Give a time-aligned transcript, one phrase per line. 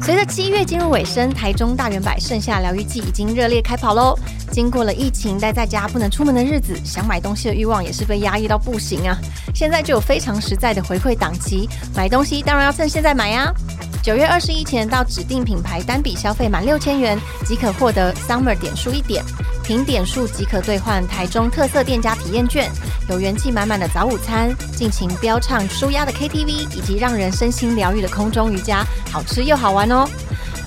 [0.00, 4.16] 随着七月进入尾声，台中大圆百盛夏疗愈季已经热烈开跑喽。
[4.52, 9.18] 经过了疫情待在家不能出门的日子，想买东西的欲望也是被压抑到不行啊。
[9.52, 13.52] 现在就有非常实在的回馈档期，买东西当然要趁现在买呀。
[14.00, 19.24] 九月二十一前到指定品牌单笔消费满六千元，即可获得 Summer 点数一点，
[19.66, 22.70] 凭点数即可兑换台中特色店家体验券，
[23.10, 30.08] 有元气满满的早午餐，尽情飙唱舒压的 KTV，以及让人身心疗愈的空中瑜伽，好吃又好玩哦。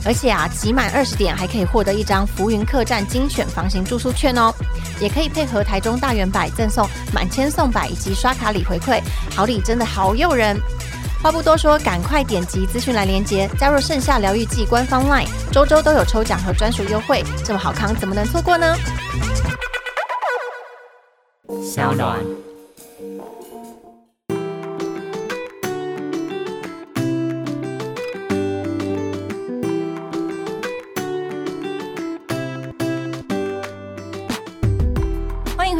[0.03, 4.53] 而且啊，集满二十点还可以获得一张浮云客栈精选房型住宿券哦，
[4.99, 9.01] 也可以配合台中大圆百赠送满千送百以及刷卡礼回馈，
[9.33, 10.59] 好礼真的好诱人。
[11.21, 18.73] 话不多说，赶快点击资讯栏连接，加入盛夏疗愈季官方 LINE，周周都有抽奖和专属优惠，这么好康怎么能错过呢？
[21.61, 22.48] 小暖。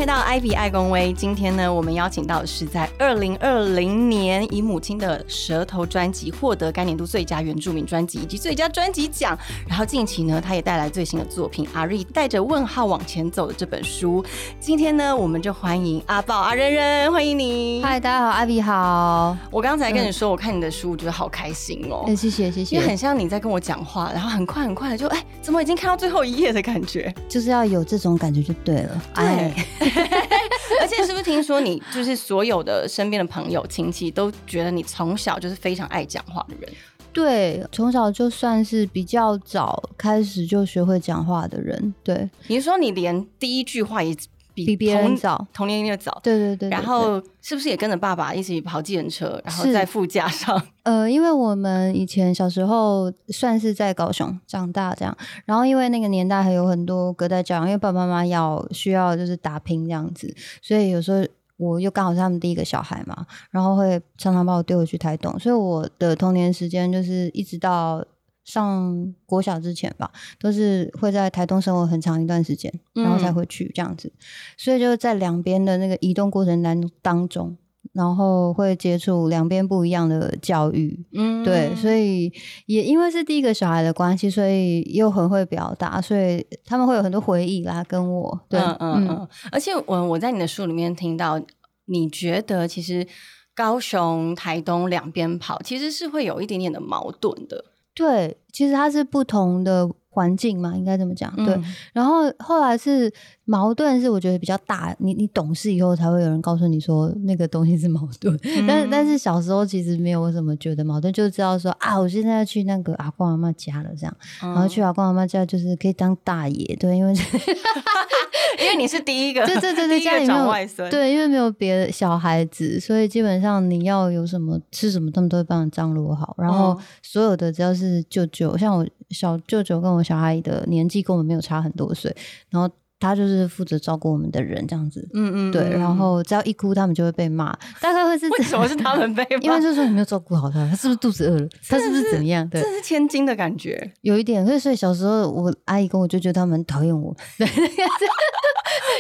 [0.10, 1.14] 到 Ivy 爱公威。
[1.14, 9.38] 今天呢，我们邀请到的是在二零二零年以母亲的舌头专辑获得该年度最佳原住民专辑以及最佳专辑奖。
[9.68, 14.26] 然后近期呢，他也带来最新的作品《阿瑞带着问号往前走》的这本书。
[14.60, 17.84] 今天呢，我们就欢迎阿宝阿仁仁，欢迎你。
[17.84, 19.38] 嗨，大家好，阿比好。
[19.52, 22.06] 我刚才跟你说，我看你的书，我觉得好开心哦。
[22.08, 27.14] 哎，谢谢谢谢，因为很像你在跟我讲话，然后很快很快的就哎，怎么已经看到最后一页的感觉？
[27.28, 29.04] 就是要有这种感觉就对了。
[29.14, 29.54] 哎。
[30.82, 36.72] 而且是不是听说你就是所有的身边的朋友亲戚都觉得你从小就是非常爱讲话的人？
[37.12, 41.94] 对，从小就算是比较早开始就学会讲话的人。
[42.04, 44.16] 对，你是说你连第一句话也
[44.66, 46.20] 比别人早，同年龄的早？
[46.24, 46.70] 对对对。
[46.70, 50.62] 然后是不是也跟着爸爸一起跑计程车，然后在副驾上？
[50.84, 61.26] 呃，因为我们以前小时候算是在高雄长大这样，然后因为那个年代还有很多隔代教养，因为爸爸妈妈要需要就是打拼这样子，所以有时候
[61.58, 68.04] 我又刚好是他们第一个小孩嘛，然后会常常把我丢回去台东，所以我的童年时间就是一直到
[68.50, 74.12] 上国小之前吧，都是会在台东生活很长一段时间，然后才回去这样子，
[74.58, 77.56] 所以就在两边的那个移动过程当当中。
[77.92, 82.32] 然后会接触两边不一样的教育，嗯，对，所以
[82.68, 89.08] 也因为是第一个小孩的关系，所以又很会表达，所以他们会有很多回忆啦，跟我，对，嗯。
[89.08, 91.42] 嗯，而且我我在你的书里面听到，
[91.86, 93.08] 你觉得其实
[93.56, 97.66] 高雄、台东两边跑，其实是会有一点点的矛盾的，
[98.00, 99.92] 对，其实它是不同的。
[100.12, 101.58] 环境嘛，应该这么讲，对。
[101.94, 103.12] 然后后来是
[103.46, 104.96] 矛盾，是我觉得比较大。
[105.00, 108.38] 你你懂事以后，才会有人告诉你说那个东西是矛盾。
[108.68, 114.18] 但是但是小时候其实没有什么觉得矛盾，就知道说啊，我现在要去那个阿公阿妈家了，这样。
[114.42, 117.14] 然后去阿公阿妈家就是可以当大爷，对，因为
[118.60, 126.36] 因为你是第一个，对对对对， 家里长外孙，对，因为没有别的小孩子，所以基本上你要有什么吃什么，他们都会帮你张罗好。
[126.40, 128.86] 然后所有的只要是舅舅，像我。
[129.10, 132.16] 小舅舅跟我小阿姨的年纪跟我们没有差很多岁，
[132.50, 139.38] 然后他就是负责照顾我们的人这样子，嗯嗯，对，然后只要一哭，他们就会被骂，大概会是为什么是他们被骂？
[139.42, 141.48] 因为就是说你没有照顾好他，他是不是肚子饿了？
[141.68, 142.48] 他是不是怎么样？
[142.50, 144.46] 对，这是千金的感觉，有一点。
[144.46, 147.48] 所以所以小时候我阿姨跟我舅舅他们讨厌我， 对，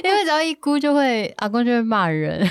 [0.03, 2.50] 因为只要一哭就会阿公就会骂人。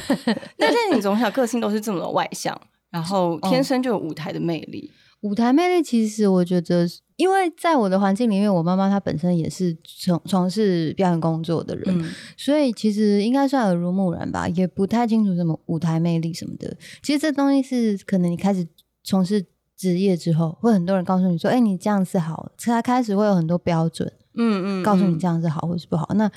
[0.59, 2.61] 但 是你从小个性都是这么的外向，
[2.91, 4.91] 然后天生就有舞台的魅力。
[5.21, 6.87] 舞台魅力其实我觉得，
[7.17, 16.77] 因为在我的环境里面，我妈妈她本身也是从从事表演工作的人，所以其实应该算耳濡目染吧，也不太清楚什么舞台魅力什么的。
[17.03, 18.67] 其实这东西是可能你开始
[19.03, 19.45] 从事
[19.77, 26.09] 职业之后，会很多人告诉你说：“哎，你这样是好。”才开始会有很多标准，嗯嗯，告诉你这样是好或是不好。
[26.15, 26.31] 那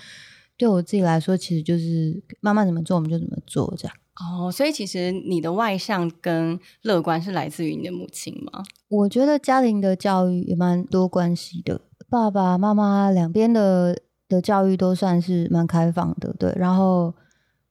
[0.58, 3.96] 对我自己来说，其实就是妈妈怎么做，我们就怎么做这样。
[4.16, 8.62] 哦，所以其实你的外向跟乐观是来自于你的母亲吗？
[8.90, 13.98] 我觉得家庭的教育也蛮多关系的，爸爸妈妈两边的
[14.28, 17.16] 的教育都算是蛮开放的，对，然后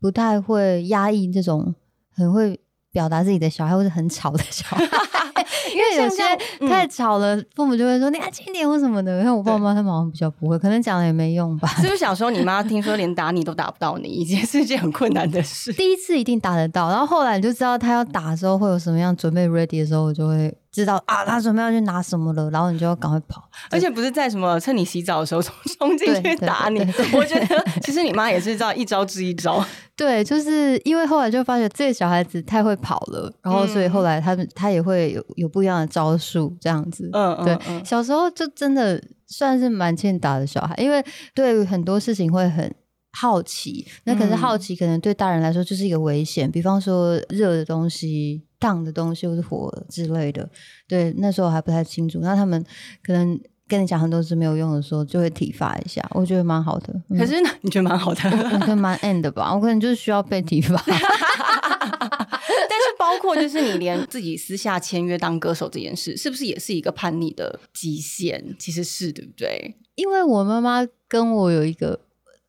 [0.01, 1.75] 不太会压抑这种
[2.09, 2.59] 很会
[2.91, 4.85] 表达自己的小孩或者很吵的小孩。
[5.75, 6.23] 因为有些
[6.69, 9.19] 太吵了，父母就会说你安静一点或什么的。
[9.21, 11.69] 因为我爸妈他们好像比较不会，可能讲了也没用吧。
[11.77, 15.73] 是不是小时候你妈听说连打你都打不到你，已经是一件很困难的事？
[15.81, 23.49] 第一次一定打得到，然后后来你就知道他要打的时候会有什么样准备 ready 的时候，我就会知道啊，他准备要去拿什么了，然后你就要赶快跑。
[23.71, 26.79] 而且不是在什么趁你洗澡的时候冲 冲进去打你
[27.13, 29.65] 我觉得其实你妈也是这样一招治一招。
[29.97, 37.11] 对，就是因为后来就发觉这个小孩子太会跑了，然后所以后来他们他也会有有不一样的招数这样子。
[37.13, 42.73] 嗯嗯对，嗯小时候就真的算是蛮欠打的小孩，因为对于很多事情会很
[43.13, 43.87] 好奇。
[44.05, 50.49] 那可是好奇可能对大人来说就是一个危险，比方说热的东西、烫的东西或是火之类的。
[50.87, 52.65] 对，那时候还不太清楚，那他们
[53.03, 53.41] 可能。
[53.71, 56.93] 跟你讲很多次没有用的时候，就会体罚一下，我觉得蛮好的。
[57.09, 60.75] 嗯可是呢，你觉得蛮好的，我觉得蛮 end 的吧，我可能就是需要被体罚。
[60.89, 68.57] 但是包括就是你连自己私下签约当歌手这件事，是不是也是一个叛逆的极限？
[68.59, 69.77] 其实是对不对？
[69.95, 72.01] 因为我妈妈跟我有一个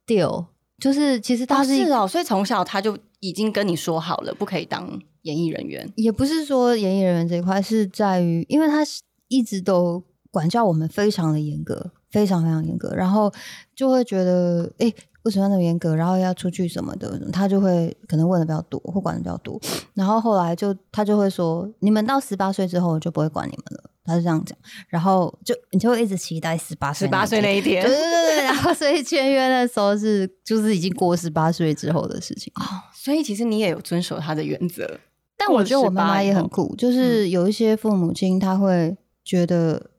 [0.07, 0.47] deal，
[0.79, 5.87] 就是其实她是一是哦，所以从小她就已经跟你说好了，不可以当演艺人员。
[5.95, 13.31] 也不是说演艺人员这一块，是在于，因为他是一直都管教我们非常的严格，非常非常严格，然后
[13.75, 15.95] 就会觉得，哎、为什么那么严格？
[15.95, 19.59] 然后要出去什么的，他就会可能问的比较多，或管的比较多。
[19.93, 23.89] 然后后来就他就会说，你们到十八岁之后，我就不会管你们了。
[24.03, 24.57] 他是这样讲，
[24.89, 32.51] 然后就你就会一直期待十八岁十八岁那一天对，对对对，然后所以签约的时候是就是已经过十八岁之后的事情。
[32.55, 34.99] 哦所以其实你也有遵守他的原则。
[35.47, 39.91] 但我觉得我妈妈也很过了18酷，就是有一些父母亲他会觉得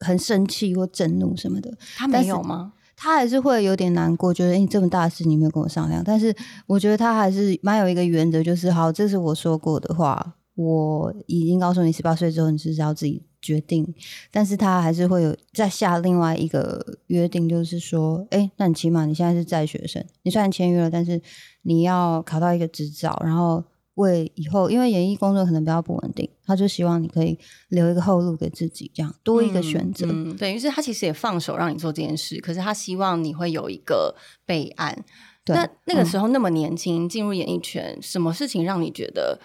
[0.00, 2.74] 很生气或震怒什么的，他没有吗？
[2.96, 6.04] 他还是会有点难过，觉得你、诶这么大的事你没有跟我商量。
[6.04, 6.36] 但是
[6.66, 13.94] 我觉得他还是蛮有一个原则，就是好，这是我说过的话，我已经告诉你，十八岁之后你是要自己决定。
[14.30, 21.22] 但是他还是会有再下另外一个约定，就是说，哎，那你起码你现在是在学生，你虽然签约了，但是
[21.62, 23.64] 你要考到一个执照，然后。
[24.00, 27.38] 为以后，因为演艺工作可能比较不稳定，他就希望你可以
[27.68, 30.06] 留一个后路给自己，这样多一个选择。
[30.10, 34.14] 嗯，等于是他其实也放手让你做这件事，可是他希望你会有一个
[34.44, 35.04] 备案。
[35.42, 39.40] 对那那个嗯时候那么年轻进入演艺圈，什么事情让你觉得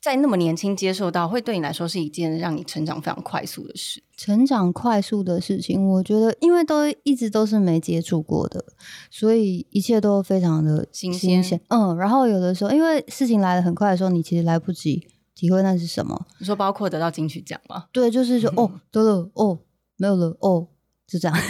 [0.00, 4.02] 在那么年轻接受到，会对你来说是一件让你成长非常快速的事？
[4.16, 8.64] 成长快速的事情，我觉得因为都一直都是没接触过的，
[9.10, 11.60] 所以一切都非常的新鲜鲜。
[11.68, 16.26] 嗯，然后有的时候，因为事情来的很快的时候，你其实来不及体会那是什么。
[16.38, 17.84] 你说包括得到金曲奖吗？
[17.92, 19.58] 对，就是说， 哦，得了，哦，
[19.96, 20.68] 没有了，哦，
[21.06, 21.36] 就这样。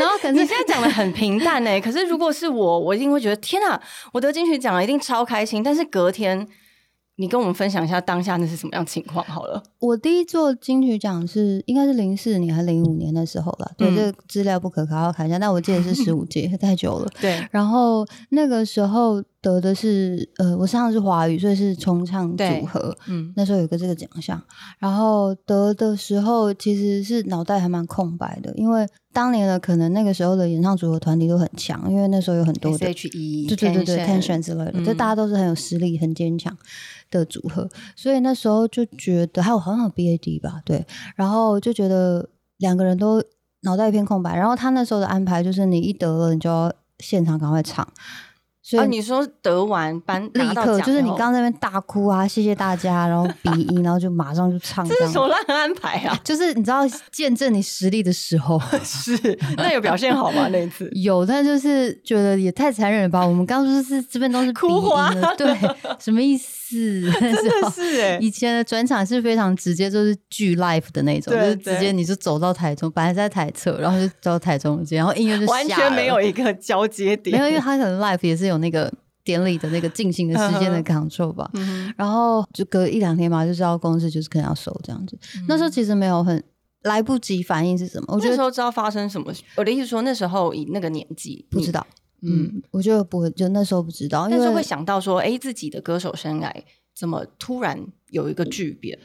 [0.00, 3.80] 然后可是你现在讲的很平淡呢、可是如果是我，我一定会觉得天啊，
[4.12, 5.62] 我得金曲奖了，一定超开心。
[5.62, 6.46] 但是隔天，
[7.16, 9.62] 你跟我们分享一下当下那是什么样情况好了。
[9.78, 15.38] 我第一座金曲奖是应该是零四年还是零五年的时候了，对，嗯这个资料不可靠，要看一下。
[15.38, 17.08] 但我记得是十五届， 太久了。
[17.20, 22.96] 对，然后那个时候得的是呃，我上的是华语，所以是重唱对组合。
[23.08, 24.42] 嗯，那时候有个这个奖项，
[24.78, 36.54] 然后得的时候其实是脑袋还蛮空白的，因为当年的可能那个时候的演唱组合团体都很强，因为那时候有很多的 H E，对对对对 tension 之类的，就嗯大家都是很有实力、很坚强
[37.10, 43.22] 的组合，所以那时候就觉得还有很好像 BAD 吧，对，然后就觉得两个人都
[43.62, 47.86] 脑袋一片空白，然后他那时候的安排就是你一得了，你就要现场赶快唱，
[48.68, 55.20] 所以啊，你说得完班立刻就是你刚那边大哭啊，谢谢大家，然后鼻音， 然后就马上就唱这是什。
[55.20, 56.18] 么烂安排啊？
[56.24, 56.80] 就是你知道
[57.12, 59.16] 见证你实力的时候 是，
[59.56, 60.48] 那有表现好吗？
[60.48, 63.24] 那一次有，但就是觉得也太残忍了吧？
[63.24, 65.56] 我们刚刚就是这边都是哭花对，
[66.00, 66.56] 什么意思？
[66.68, 78.92] 真真的是哎、以前的转场是非常直接，就是巨 live 的那种，对就是直接你就走到台中，本来在台侧，然后就到台中间，然后音乐就完全没有一个交接点，没有，因为他可能 live 也是有那个
[79.24, 81.50] 典礼的那个进行的时间的 control 吧。
[81.54, 85.18] 嗯然后就隔一两天嘛，就知道公司就是可能要收这样子。
[85.34, 86.42] 哼那时候其实没有很
[86.82, 89.32] 来不及反应是什么，我我觉得那时候知道发生什么。
[89.56, 91.86] 我的意思说，那时候以那个年纪不知，道。
[92.22, 96.50] 嗯，嗯，我觉得不会，就那时候不知道，因为但是会想到说，哎，自己的歌手生涯
[96.94, 97.78] 怎么突然
[98.10, 98.98] 有一个巨变？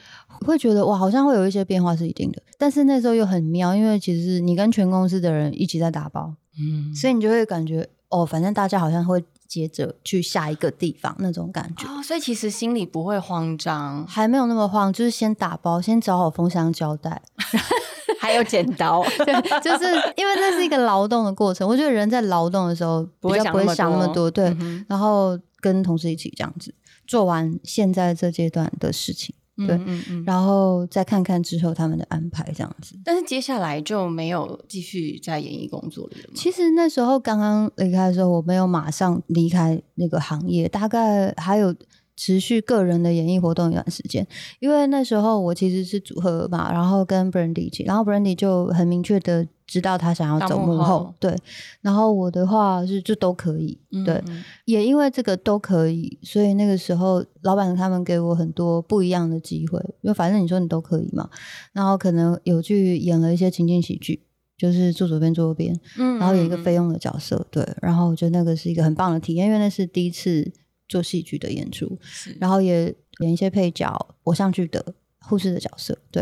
[0.45, 11.87] 会觉得哇，好像会有一些变化是一定的，但是那时候又很妙，因为其实你跟全公司的人一起在打包，嗯，所以你就会感觉哦，反正大家好像会接着去下一个地方那种感觉。
[11.87, 17.21] 哦，所以其实心里不会慌张，还没有那么慌，就是先打包，先找好封箱胶带。
[18.19, 21.67] 还有剪刀， 对，就是因为这是一个劳动的过程。
[21.67, 24.45] 我觉得人在劳动的时候比较不会想那么多想那么多，对。
[24.59, 26.73] 嗯然后跟同事一起这样子
[27.07, 29.33] 做完现在这阶段的事情，
[29.67, 30.23] 对嗯嗯嗯。
[30.25, 32.95] 然后再看看之后他们的安排这样子。
[33.03, 36.33] 但是接下来就没有继续在演艺工作里了吗？
[36.35, 41.73] 其实那时候刚刚离开的时候，我没有马上离开那个行业，大概还有
[42.21, 44.27] 持续个人的演艺活动一段时间，
[44.59, 51.35] 因为那时候我其实是组合嘛，然后跟 Brandy 一起，然后 Brandy 就很明确的知道他想要走幕后，对，
[51.81, 53.75] 然后我的话是就都可以，
[54.05, 54.23] 对，
[54.65, 61.27] 也因为这个都可以，所以那个时候老板他们给我很多不一样的机会，因为反正你说你都可以嘛，
[61.73, 64.21] 然后可能有去演了一些情景喜剧。
[64.57, 70.47] 就是坐左边坐右边，嗯，然后有一个费用的角色，对，然后我觉得那个是一个很棒的体验，因为那是第一次
[70.91, 71.97] 做戏剧的演出，
[72.39, 73.89] 然后也演一些配角、
[74.23, 76.21] 偶像剧的护士的角色，对，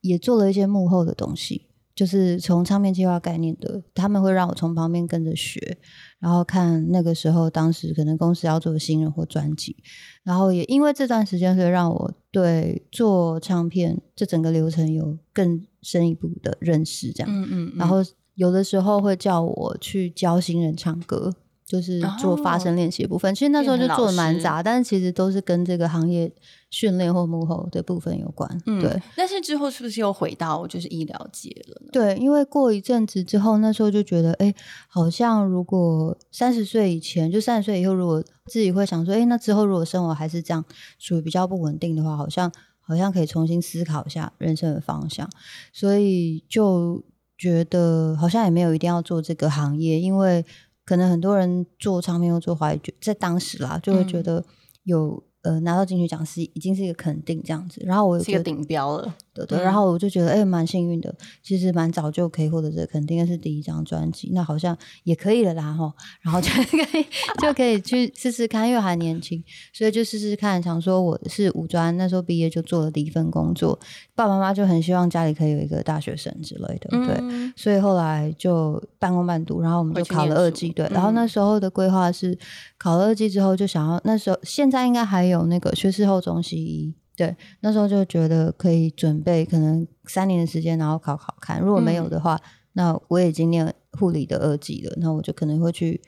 [0.00, 5.78] 也做了一些幕后的东西，就是从唱片计划概念的，他们会让我从旁边跟着学，
[6.20, 9.76] 然后看那个时候当时可能公司要做新人或专辑，
[10.22, 15.66] 然后也因为这段时间，所以让我对做唱片这整个流程有更。
[15.82, 17.98] 深一步的认识，这样，嗯嗯，然后
[18.34, 21.32] 有的时候会叫我去教新人唱歌，
[21.66, 23.34] 就是做发声练习的部分。
[23.34, 26.32] 其实那时候就做的蛮杂，但是其实都是跟这个行业
[26.70, 28.48] 训练或幕后的部分有关。
[28.64, 31.88] 对，但是之后是不是又回到就是医疗界了呢？
[31.92, 34.54] 对，因为过一阵子之后，那时候就觉得，哎，
[34.88, 40.64] 好像如果三十岁以前，就三十岁以后，如果自己会想说，哎，那之后如果生活还是这样，
[40.98, 42.50] 属于比较不稳定的话，好像。
[42.88, 45.28] 好像可以重新思考一下人生的方向，
[45.72, 47.02] 所以就
[47.36, 50.46] 觉得好像也没有一定要做这个行业，因为
[50.86, 54.42] 可能很多人做唱片又做华语，在当时啦，就会觉得
[54.84, 55.22] 有。
[55.46, 67.06] 呃，拿到金曲奖是已经是一个肯定这样子，然后我是一个顶标了，对对，然后我就觉得哎，蛮幸运的，其实蛮早就可以获得这个肯定，是第一张专辑，那好像也可以了啦哈，然后就 可以
[67.40, 69.40] 就可以去试试看，因为还年轻，
[69.72, 73.78] 所以就试试看，想说我是五专那时候毕业就做了第一份工作，
[74.16, 82.36] 爸爸妈妈就很希望家里可以有一个大学生之类的，对，所以后来就半工半读，然后我们就考了二技，对，然后那时候的规划是
[82.78, 85.35] 考了二技之后就想要，那时候现在应该还有。
[85.36, 91.60] 有那个学士后中西医，对，那时候就觉得可以准备，可能三年的时间，然后考考看。
[91.60, 92.40] 如果没有的话，
[92.72, 96.00] 那我已经念护理的二级了，那我就可能会去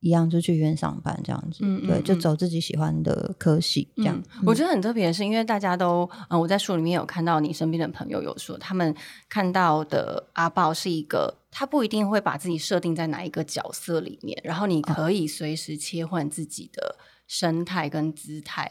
[0.00, 1.58] 一样，就去医院上班这样子。
[1.60, 4.22] 嗯，对，就走自己喜欢的科系这样。
[4.46, 8.94] 我觉得很特别的是，因为大家都，嗯，我在书里面有看到你身边的朋友有说，他们
[9.28, 16.96] 看到的阿豹是一个，他不一定会把自己设定在哪一个角色里面，然后你可以随时切换自己的。
[17.32, 18.70] 生态跟姿态，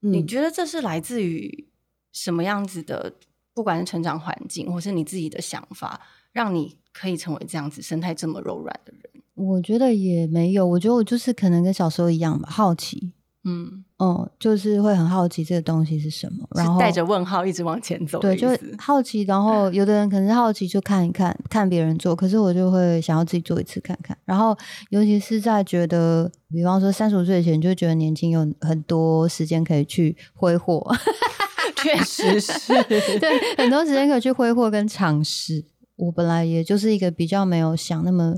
[0.00, 1.68] 你觉得这是来自于
[2.10, 3.12] 什么样子的？
[3.52, 6.00] 不管是成长环境，或是你自己的想法，
[6.32, 9.22] 让你可以成为这样子生态这么柔软的人？
[9.34, 13.12] 我觉得也没有，我觉得我就是可能跟小时候一样吧，好奇。
[13.48, 18.18] 嗯嗯，就是会很好奇这个东西是什么，然后带着问号一直往前走。
[18.20, 24.16] 对，就好奇，然后有的人可能好奇就看一看，看别人做，可是我就会想要自己做一次看看。
[24.24, 24.56] 然后
[24.90, 30.86] 尤其是在觉得，比方说三十五岁前，就觉得年轻有很多时间可以去挥霍，
[31.82, 32.72] 确实是
[33.18, 35.64] 对很多时间可以去挥霍跟尝试。
[35.96, 38.36] 我本来也就是一个比较没有想那么。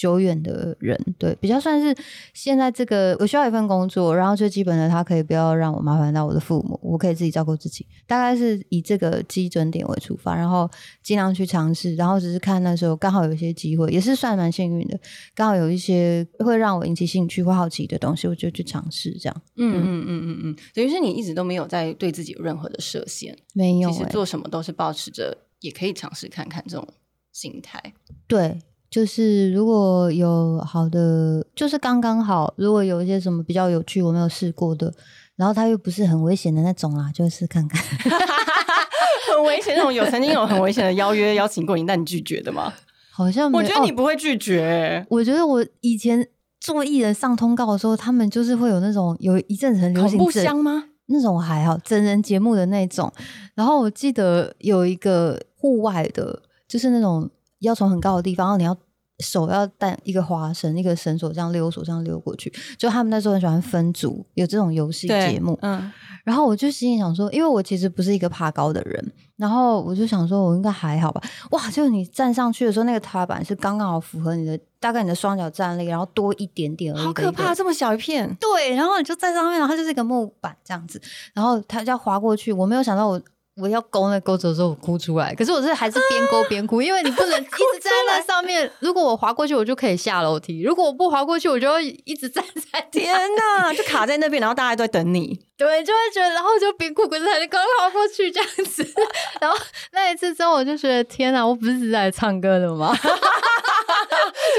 [0.00, 1.94] 久远的人，对，比较算是
[2.32, 10.66] 现在这个，我需要一份工作，然后最基本的，他可以不要让我麻烦到我的父母，我可以自己照顾自己，大概是以这个基准点为出发，然后
[11.02, 14.98] 尽量去尝试，然后只是看那时候刚好有一些机会，也是算蛮幸运的，
[15.34, 19.42] 刚好有一些会让我引起兴趣或好奇的东西，我就去尝试这样。
[19.56, 26.88] 嗯嗯嗯嗯嗯，等于是你一直都没有在对自己有任何的设限，没有，其实做什么都是保持着也可以尝试看看这种
[27.32, 27.92] 心态，
[28.26, 28.62] 对。
[28.90, 32.52] 就是如果有好的，就是刚刚好。
[32.56, 34.92] 如果有一些什么比较有趣，我没有试过的，
[35.36, 37.80] 然后它又不是很危险的那种啦，就试看看。
[39.32, 42.72] 很危险那种，有曾经有很危险的邀约邀请过你，但你拒绝的吗？
[43.12, 45.06] 好像我觉得你不会拒绝。
[45.08, 46.26] 我觉得我以前
[46.58, 50.86] 做艺人上通告的时候，他们就是会有那种有一阵子很流行不香吗？
[51.06, 53.12] 那种还好，真人节目的那种。
[53.54, 57.30] 然后我记得有一个户外的，就是那种。
[57.60, 58.76] 要从很高的地方，然后你要
[59.20, 62.52] 手要带一个滑绳、一个绳索，这样溜索这样溜过去。
[62.78, 65.58] 就他们那时候很喜欢分组，有这种游戏节目。
[65.60, 65.92] 嗯，
[66.24, 71.20] 然后我就心里想说，因为我其实不是一个怕高的人，然后我就想说，我应该还好吧。
[71.50, 77.04] 哇，就你站上去的时候，那个踏板是刚刚好符合你的，大概你的双脚站立，然后多一点点而已。
[77.04, 78.34] 好可怕，这么小一片。
[78.40, 80.98] 对，然后你就在上面，然后就是一个木板这样子，
[81.34, 82.50] 然后它就要滑过去。
[82.54, 83.20] 我没有想到我。
[83.56, 85.34] 我要勾那钩子的时候，我哭出来。
[85.34, 88.70] 可是我是还是边勾边哭，因为你不能一直在那上面。
[88.78, 92.42] 如果我滑过去，我就可以下楼梯；如果我不滑过去，我就要一直站
[92.72, 92.80] 在。
[92.90, 95.38] 天哪，就卡在那边，然后大家都在等你。
[95.58, 98.82] 对，就会觉得，然后就边哭边才能刚滑过去这样子。
[99.40, 99.56] 然后
[99.92, 102.96] 那一次之后，我就觉得天哪，我不是来唱歌的吗？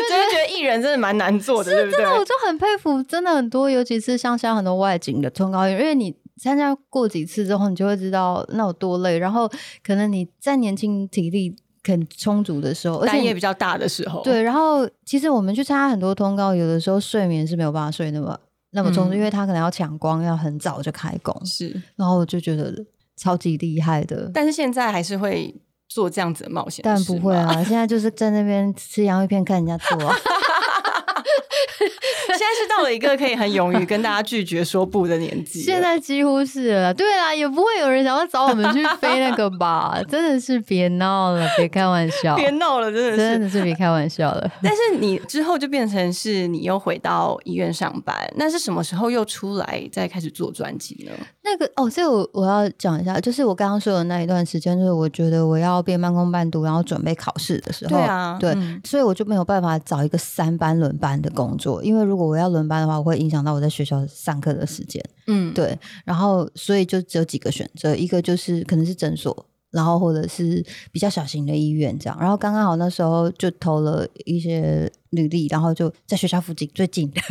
[0.10, 2.05] 真的觉得艺人真的蛮难做的，对不对？
[2.05, 9.17] 我就很佩服，真的很多，尤其是像现在很多外景的通告员，因为你参加过几次之后，你就会知道那有多累。
[9.17, 9.48] 然后
[9.83, 14.41] 可能你在年轻体力很充足的时候，而且也比较大的时候，对。
[14.41, 18.39] 然后其实我们去参加很多通告，有的时候睡眠是没有办法睡那么
[18.71, 21.45] 那么充足，因为他可能要抢光，要很早就开工。
[21.45, 22.74] 是，然后我就觉得
[23.15, 24.31] 超级厉害的。
[24.33, 25.53] 但是现在还是会。
[25.93, 27.51] 做这样子的冒险，但不会啊！
[27.65, 29.98] 现在就是在那边吃洋芋片，看人家做。
[32.27, 35.61] 现在是到了一个可以很勇于跟大家拒绝说不的年纪。
[35.61, 40.00] 现在几乎是了，对啊，也不会有人想要找我们去飞那个吧？
[40.09, 44.51] 真的是别闹了，别开玩笑，别闹了，真的是，真的是别开玩笑了。
[44.61, 51.11] 但是你之后就变成是你又回到医院上班，那是什么时候又出来再开始做专辑呢？
[51.43, 65.03] 那个哦，这个我我要讲一下，就是我刚刚说的那一段时间，就是我觉得我要变半工半读，然后准备考试的时候，对啊，对，所以我就没有办法找一个三班轮班的工作，因为如果我要轮班的话，我会影响到我在学校上课的时间。
[65.27, 72.17] 嗯，对，然后所以就只有几个选择，一个就是可能是诊所，然后或者是比较小型的医院这样。
[72.19, 77.21] 然后刚刚好那时候就投了一些履历，然后就在学校附近最近的，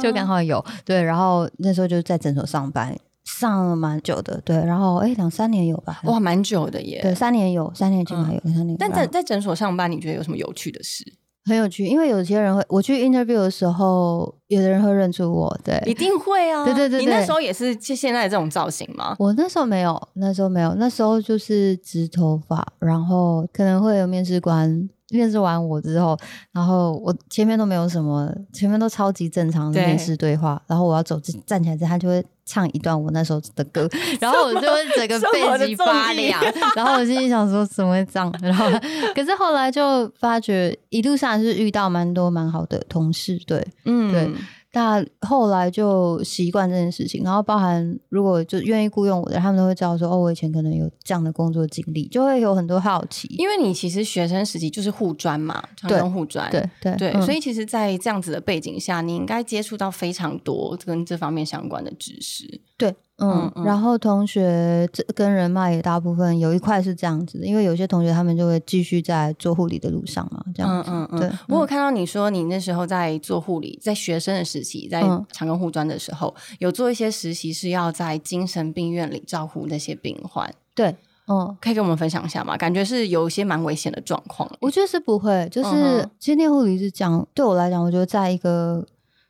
[0.00, 1.02] 就刚好有对。
[1.02, 2.96] 然后那时候就在诊所上班。
[3.24, 6.00] 上了蛮久的，对，然后哎，两三年有吧？
[6.04, 7.00] 哇，蛮久的耶！
[7.02, 8.76] 对，三年有，三年起码有三年。
[8.78, 11.04] 但在在诊所上班，你觉得有什么有趣的事？
[11.46, 16.64] 很有趣，因为有些人会，我去 interview 的时候，有的人会认出我，对，一定会啊！
[16.64, 19.14] 对对对，你那时候也是就现在这种造型吗？
[19.18, 24.88] 我那时候没有，那时候没有，那时候就是直头发，然后可能会有面试官。
[25.10, 26.18] 面试完我之后，
[26.50, 30.60] 然后我前面都没有什么，前面都超级正常的面试对话。
[30.66, 33.88] 然后我要走站起来之后，他就会唱一段我那时候的歌，
[34.20, 36.40] 然后我就会整个背脊发凉。
[36.74, 38.32] 然后我心里想说怎么会这样？
[38.40, 38.66] 然后
[39.14, 44.30] 可是后来就发觉一路上是遇到蛮多蛮好的同事，对，嗯，对。
[44.76, 53.26] 那后来就习惯这件事情，然后包含如果就愿意雇佣我的，他们都会知道说，哦，我以前可能有这样的工作经历，就会有很多好奇。
[53.38, 62.60] 因为你其实学生时期就是护专嘛，长庚护专，对对对，所以其实，在这样子的背景下，你应该接触到非常多跟这方面相关的知识。
[62.76, 62.94] 对。
[63.18, 70.90] 嗯，然后同学这跟人脉也大部分有一块是这样子的，因为有些同学他们就会继续在做护理的路上嘛，这样子。
[70.90, 71.20] 嗯嗯嗯。
[71.20, 75.00] 对，我有看到你说你那时候在做护理，在学生的时期，在
[75.32, 80.54] 长庚护专的时候，有做一些实习，是要在精神病院里照顾那些病患。
[80.74, 80.94] 对，
[81.26, 82.54] 嗯，可以跟我们分享一下吗？
[82.58, 84.46] 感觉是有一些蛮危险的状况。
[84.60, 88.86] 我觉得是不会，就是今天护理是讲，对我来讲，我觉得在一个。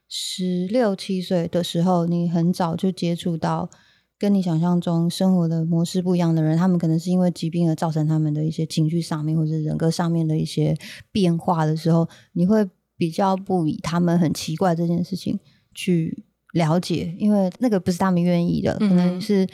[0.09, 3.69] 十六七岁的时候，你很早就接触到
[4.17, 10.77] 跟你想象中生活的模式不一样的人，他们可能是因为疾病而造成他们的一些情绪上面或者人格上面的一些
[11.11, 15.37] 变化的时候，你会比较不以他们很奇怪这件事情
[15.73, 19.45] 去了解，因为那个不是他们愿意的，可能是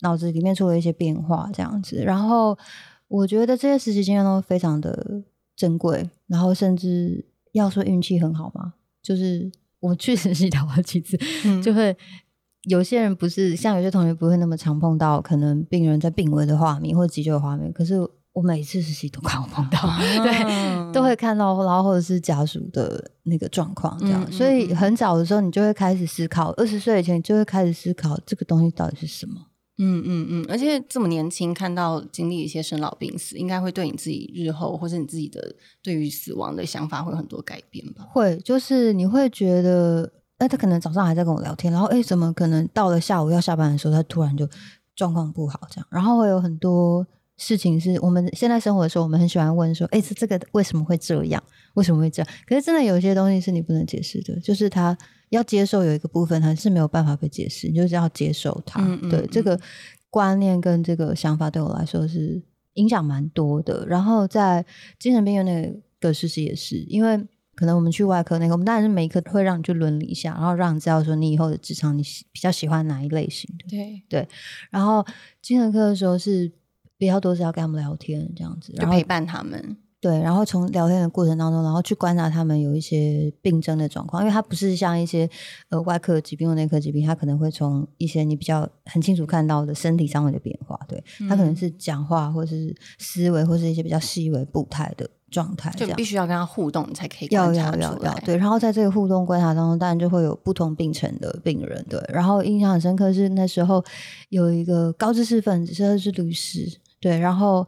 [0.00, 1.96] 脑子里面出了一些变化这样子。
[2.04, 2.56] 然后
[3.08, 5.24] 我觉得这些实习经验都非常的
[5.56, 9.50] 珍贵，然后甚至要说运气很好嘛，就是。
[9.80, 11.16] 我确实是聊了几次，
[11.62, 11.96] 就会
[12.64, 17.96] 有些人不是像有些同学不会那么常碰到可能病人在病危的画面或急救的画面，可是
[18.32, 19.80] 我每次实习都看我碰到，
[20.22, 29.34] 对，都会看到，然后或者是家属的那个状况这样，所以很早的时候你就会开始思考，二十岁以前就会开始思考这个东西到底是什么。
[29.80, 38.04] 嗯嗯嗯，而且这么年轻，看到经历一些生老病死，应该会对你自己日后或者你自己的对于死亡的想法会有很多改变吧？
[38.10, 44.48] 会，就是你会觉得，哎，他可能早上还在跟我聊天，然后哎，怎么可能到了下午要下班的时候，他突然就
[44.96, 45.86] 状况不好这样？
[45.90, 51.40] 然后会有很多事情是我们现在生活的时候，我们很喜欢问说，哎，这这个为什么会这样？
[51.74, 52.32] 为什么会这样？
[52.48, 54.98] 可是真的有些东西是你不能解释的，就是他。
[55.30, 58.82] 要接受有一个部分，它是没有办法被解释，你就是要接受它。
[59.10, 59.60] 对这个
[60.10, 62.42] 观念跟这个想法，对我来说是
[62.74, 63.86] 影响蛮多的。
[63.86, 64.64] 然后在
[64.98, 67.18] 精神病院那个实习也是，因为
[67.54, 73.64] 可能我们去外科那个，我们当然是每一科会让你去伦理一下，然后让你知道说你以后的职场你比较喜欢哪一类型的。
[73.68, 74.28] 对对。
[74.70, 75.04] 然后
[75.42, 76.50] 精神科的时候是
[76.96, 79.76] 比较多是要跟他们聊天这样子，然后陪伴他们。
[80.00, 85.28] 对，然后从聊天的过程当中，然后去观察他们有一些病症的状况，因为它不是像一些
[85.70, 103.84] 呃外科疾病或内科疾病，它可能会从一些你比较很清楚看到的身体上面的变化，对，它可能是讲话或是思维或是一些比较细微步态的状态，就必须要跟他互动，你才可以要要要要对，然后在这个互动观察当中，当然就会有不同病程的病人，对，然后印象很深刻是那时候
[104.28, 107.66] 有一个高知识分子，他是律师，对，然后。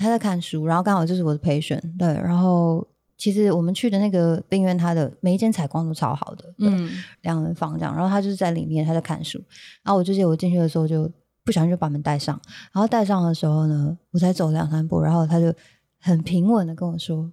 [0.00, 2.86] 他在看书，然后刚好就是我的培训，对，然后
[3.18, 7.94] 其实我们去的那个病院，它的每一间采光都超好的，嗯，两人房这样。
[7.94, 9.38] 然后他就是在里面，他在看书。
[9.82, 11.06] 然后我就记得我进去的时候，就
[11.44, 12.40] 不小心就把门带上。
[12.72, 15.52] 然后带上的时候呢，我才走两三步，然后他就
[16.00, 17.30] 很平稳的跟我说：“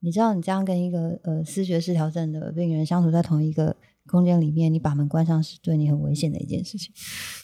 [0.00, 3.74] 你知道，你这样跟一个呃思觉失调症的病人相处在同一个
[4.06, 6.92] 空间里面，你把门关上是对你很危险的一件事情。”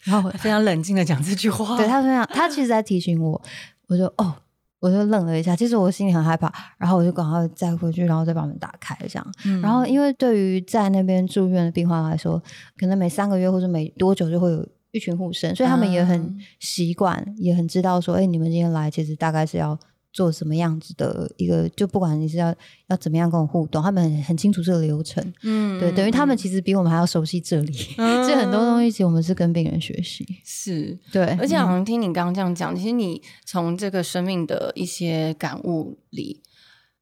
[0.05, 1.79] 然后非常冷静的讲这句话。
[1.79, 3.41] 对他非常，他其实在提醒我。
[3.87, 4.35] 我说哦。
[4.81, 9.27] 我就愣了一下，其实我心里很害怕，然后我就赶快再回去，然后再把门打开，这样。
[9.63, 12.43] 然后，因为对于在那边住院的病患来说，
[12.79, 19.79] 可能每三个月或者每多久就会有一群护生，所以他们也很习惯，也很知道说，哎，你们今天来，其实大概是要。
[20.17, 22.55] 做什么样子的一个，就不管你是要
[22.87, 27.73] 要怎么样跟我互动，他们很很清楚这个流程，嗯，对，等于他们其实比我们还要熟悉这里，
[28.25, 36.41] 所以很多东西其实我们是跟病人学习，是对，而且好像听你刚刚这样讲，其实你从这个生命的一些感悟里，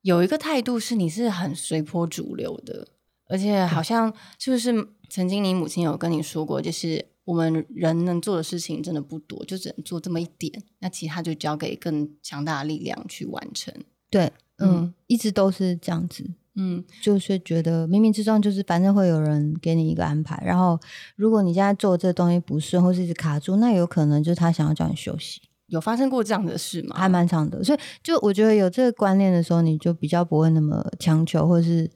[0.03, 2.89] 有一个态度是你是很随波逐流的，
[3.29, 7.14] 而且好像是不是曾经你母亲有跟你说过，就是。
[7.25, 13.73] 我们人能做的事情真的不多，就只能做这么一点，那其他就交给更强大的力量去完成。
[14.11, 20.79] 对，嗯，一直都是这样子，嗯，就是觉得冥冥之中就是反正会有人给你一个安排，然后
[21.17, 25.41] 如果你现在做这东西不顺，或是一直卡住，那有可能就是他想要叫你休息。
[25.69, 26.95] 有发生过这样的事吗？
[26.99, 31.91] 还蛮长的，所以就我觉得有这个观念的时候，你就比较不会那么强求，或者是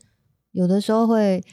[0.52, 1.44] 有的时候会。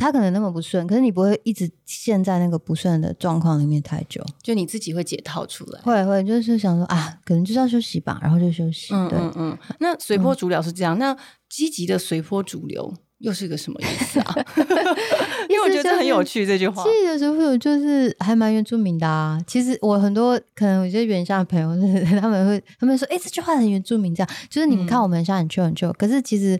[0.00, 5.80] 他可能那么不顺，可是你不会一直陷在那个不顺的状况里面太久，就你自己会解套出来。
[5.82, 8.94] 会会，就是想说啊，可能就是要休息吧，然后就休息。
[8.94, 9.58] 嗯嗯嗯。
[9.78, 11.14] 那随波逐流是这样，那
[11.50, 14.34] 积极的随波逐流又是个什么意思啊？
[15.50, 16.82] 因为我觉得很有趣这句话。
[16.84, 19.38] 积极的随波逐流就是还蛮原住民的啊。
[19.46, 21.68] 其实我很多可能有些原乡的朋友，
[22.18, 26.58] 他们会他们说，哎，这句话很原住民，这样就是你们看我们像很旧很旧，可是其实。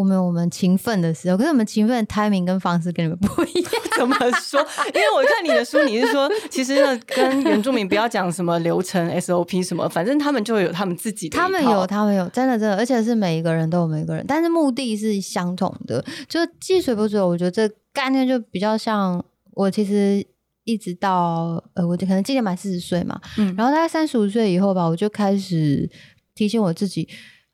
[0.00, 3.72] 我们我们勤奋的时候，可是我们勤奋的 timing 跟方式跟你们不一样。
[3.98, 4.58] 怎么说？
[4.94, 11.36] 因为我看你的书，你是说，其实呢，跟原住民不要讲什么流程 SOP 什么，反正他们就会有他们自己的。
[11.36, 16.02] 他们有，他们有，真的真的，而且是每一个人都有每个人，但是目的是相同的。
[16.26, 20.26] 就积水不水，我觉得这概念就比较像我其实
[20.64, 25.90] 一直到呃，我就可能今年满四十岁嘛，嗯，然后大概三十五岁以后吧，我就开始
[26.34, 27.06] 提醒我自己。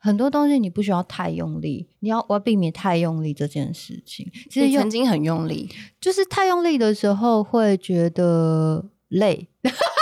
[0.07, 4.31] 很多东西你不需要太用力，你要我要避免太用力这件事情。
[4.49, 5.69] 其实曾经很用力，
[6.01, 9.49] 就是太用力的时候会觉得累。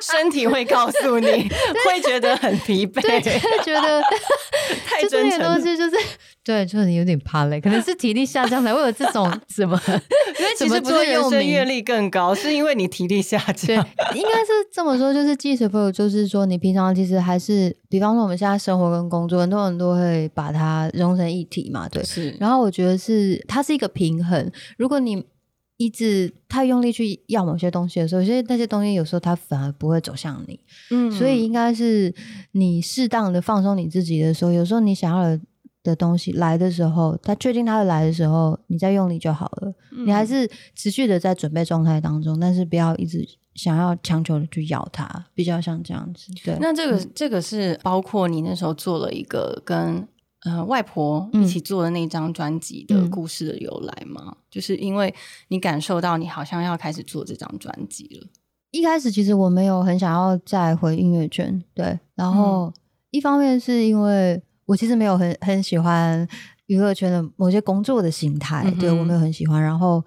[0.00, 1.26] 身体会告诉你，
[1.86, 3.20] 会觉得很疲惫，对，
[3.64, 4.02] 觉得
[4.86, 5.40] 太真诚。
[5.40, 5.96] 东西就是，
[6.44, 9.80] 对，就是有点怕累，可能是体力下降才会有这种什么。
[10.38, 13.66] 因为其实不是人生阅历更高，是因为你体力下降。
[13.66, 13.76] 对
[14.14, 22.02] 应该是这么说，就是记水朋友，就是说你平常其实还是，比方说我们现在生活跟工作，很多人都会把它融成一体嘛，对。
[22.04, 22.36] 是。
[22.40, 25.24] 然后我觉得是它是一个平衡，如果你。
[25.80, 30.60] 一直太用力去要某些东西的时候，其实那些东西有时候它反而不会走向你。
[30.90, 32.14] 嗯，所以应该是
[32.52, 35.40] 你适当的放松你自己的时候，有时候你想要
[35.82, 39.72] 的东西来的时候，它确定它会来的时候，你再用力就好了。
[40.04, 46.26] 你还是持续的在准备状态当中，但是不要一直想要强求的去咬它，比较像这样子。
[46.44, 50.06] 对，那这个这个是包括你那时候做了一个跟。
[50.44, 54.36] 呃，外婆一起做的那张专辑的故事的由来吗？
[54.50, 55.14] 就是因为
[55.48, 58.26] 你感受到你好像要开始做这张专辑了。
[58.70, 61.98] 一开始其实我没有很想要再回音乐圈，对。
[62.14, 62.72] 然后
[63.10, 66.26] 一方面是因为我其实没有很很喜欢
[66.66, 69.62] 娱乐圈的某些工作的形态，对我没有很喜欢。
[69.62, 70.04] 然后。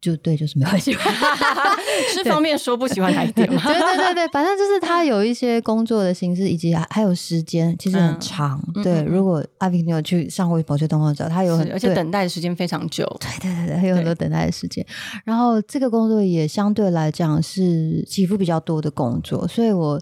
[0.00, 1.12] 就对，就是没有喜欢，
[2.14, 3.60] 是方便说不喜欢哪一点吗？
[3.64, 8.62] 对对对对，反正就是他有一些工作的形式，以及还有时间，其实很长。
[8.84, 13.04] 对，如果阿平你有去上过某些动画者，他有很而且等待的时间非常久。
[13.18, 14.86] 对对对对，还有很多等待的时间。
[15.24, 20.00] 然后这个工作也相对来讲是起伏比较多的工作，所以我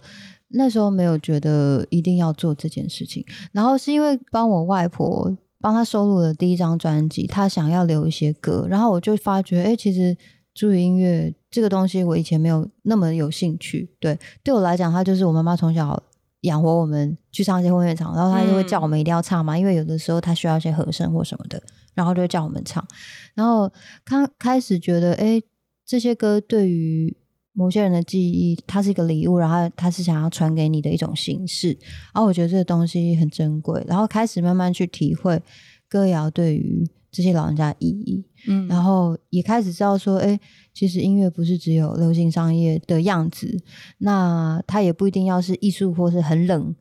[0.48, 3.24] 那时候没有觉得一定要做这件事情。
[3.50, 5.34] 然后是因为帮我外婆。
[5.66, 10.16] 帮他收录了第一张专辑，他想要留一些歌，然后我就发觉，哎，其实
[10.54, 13.90] 注意音乐这个东西，我以前没有那么有兴趣。
[13.98, 16.00] 对，对我来讲，他就是我妈妈从小
[16.42, 21.60] 养活我们去唱一些婚乐场，然后他就会叫我们一定要唱嘛，因为有的时候他需要一些和声或什么的，
[21.94, 22.86] 然后就会叫我们唱。
[23.34, 23.68] 然后
[24.04, 25.42] 刚开始觉得，哎，
[25.84, 27.16] 这些歌对于。
[27.58, 31.68] 某些人的记忆，它是一个礼物，然后它是想要传给你的一种形式，
[32.12, 35.42] 然后我觉得这个东西很珍贵，然后开始慢慢去体会
[35.88, 40.38] 歌谣对于这些老人家的意义，嗯，然后也开始知道说，哎，
[40.74, 43.58] 其实音乐不是只有流行商业的样子，
[43.98, 46.74] 那它也不一定要是艺术或是很冷。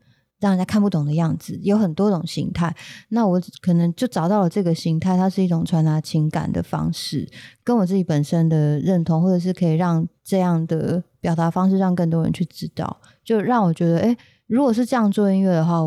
[0.46, 2.72] 让人家看不懂的样子，有很多种形态。
[3.10, 7.28] 那我可能就找到了这个形态，它是一种传达情感的方式，
[7.64, 15.82] 跟我自己本身的认同，或者是可以让这样的表达方式让更多人去知道，就让我觉得，哎，如果是这样做音乐的话，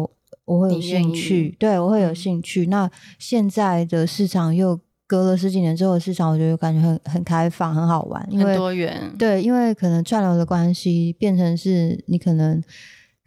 [0.45, 2.67] 我会有兴趣，对我会有兴趣。
[2.67, 4.81] 那现在的市场又。
[5.11, 9.11] 隔了十几年之后的，市场我觉得感觉很很开放，很好玩，很多元。
[9.19, 12.63] 对，因为可能串流的关系，变成是你可能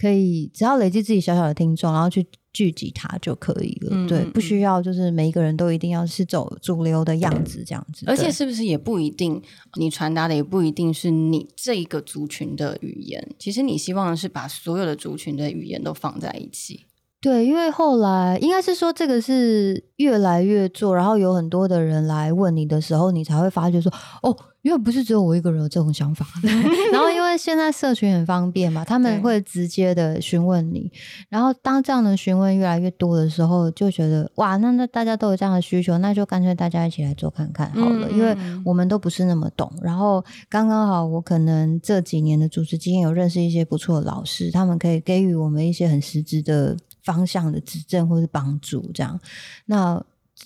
[0.01, 4.07] 可以只要累积自己小小的听众，然后去聚集它就可以了。
[4.07, 8.03] 对，不需要就是每一个人都一定要是走主流的样子这样子。
[8.07, 9.39] 而且是不是也不一定，
[9.77, 13.29] 你传达的也不一定是你这一个族群的语言。
[13.37, 16.87] 其实你希望的是把所有的族群的语言都放在一起。
[17.21, 26.26] 对，因为后来应该是说这个是越来越做，然后有很多的人来问你的时候，你才会发觉说，哦，因为不是只有我一个人有这种想法。
[26.91, 30.91] 然后因为现在社群很方便嘛，他们会直接的询问你。
[31.30, 38.10] 然后当这样的询问越来越多的时候，就觉得哇，那那大家都有这样的需求，那就干脆大家一起来做看看好了。
[38.12, 39.71] 因为我们都不是那么懂。
[39.82, 46.78] 然后刚刚好，我可能这几年的主持经验有认识一些不错的老师，他们可以给予我们一些很实质的。
[47.04, 49.19] 方向的指正或是帮助，这样，
[49.65, 50.00] 那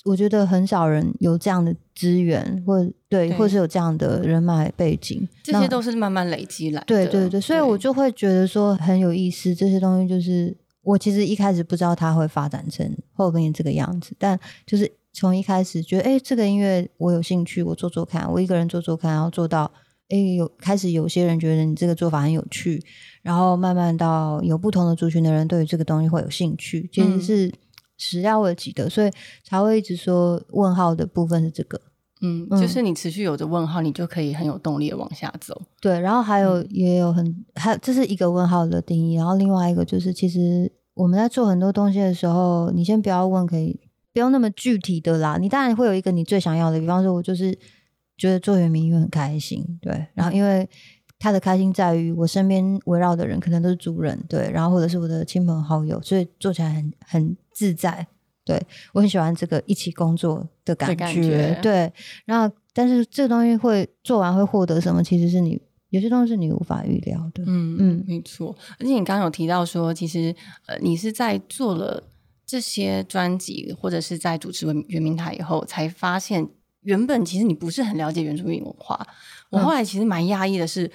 [0.05, 6.81] 我觉得很少人有这样的资源，或对，或是有这样的人脉背景，这些都是慢慢累积来。
[6.87, 9.53] 对对对，所以我就会觉得说很有意思。
[9.53, 19.71] 这些东西就是我其实一开始不知道它会发展成后面这个样子，但就是从一开始觉得，哎，这个音乐我有兴趣，我做做看，我一个人做做看，然后做到。
[20.07, 22.79] 哎，有开始有些人觉得你这个做法很有趣，
[23.23, 27.51] 然后慢慢到有不同的族群的人对于这个东西会有兴趣，其实是
[27.97, 29.12] 始料未及的，所以
[29.43, 31.79] 才会一直说问号的部分是这个。
[32.21, 35.62] 嗯，就是你持续有着问号，你就可以很有动力的往下走。
[35.81, 43.79] 对，然后还有也有很还这是一个问号的定义，然后另外一个就是其实我们在做很多东西的时候，你先不要问，可以
[44.13, 45.38] 不用那么具体的啦。
[45.39, 47.58] 你当然会有一个你最想要的，比方说我就是。
[48.17, 50.08] 觉得做原民音乐很开心，对。
[50.13, 50.65] 然后因为
[51.25, 54.47] 他的开心在于我身边围绕的人可能都是族人，对。
[54.51, 58.05] 然后或者是我的亲朋好友，所以做起来很很自在。
[58.43, 61.91] 对我很喜欢这个一起工作的感觉，对。
[62.25, 65.03] 然后但是这个东西会做完会获得什么？
[65.03, 65.59] 其实是你
[65.89, 67.43] 有些东西是你无法预料的。
[67.47, 68.55] 嗯嗯，没错。
[68.79, 70.35] 而且你刚刚有提到说，其实
[70.67, 72.03] 呃，你是在做了
[72.45, 76.47] 这些专辑或者是在主持原原民台以后，才发现。
[76.85, 78.95] 原本其实你不是很了解原住民文化，
[79.49, 80.88] 我后来其实蛮压抑的是，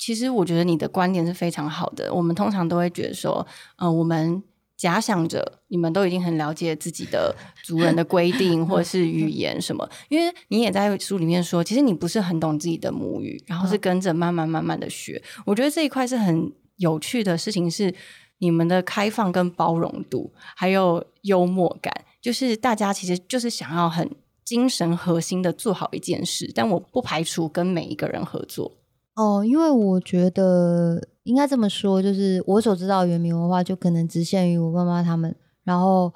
[0.00, 2.12] 其实我觉得你的观点是非常好的。
[2.12, 4.42] 我们通常都会觉得说，呃，我们
[4.76, 15.22] 假想着你们都已经很了解自己的族人的规定或者是语言什么，因为你也在书里面说，其实你不是很懂自己的母语，然后是跟着慢慢慢慢的学。
[15.44, 17.94] 我觉得这一块是很有趣的事情，是
[18.38, 24.10] 你们的开放跟包容度，还有幽默感，就是大家其实就是想要很。
[24.42, 28.79] 精神核心的做好一件事，但我不排除跟每一个人合作。
[29.14, 36.12] 哦，因为我觉得应该这么说，就是我所知道原民文化，就可能只限于我妈妈他们，然后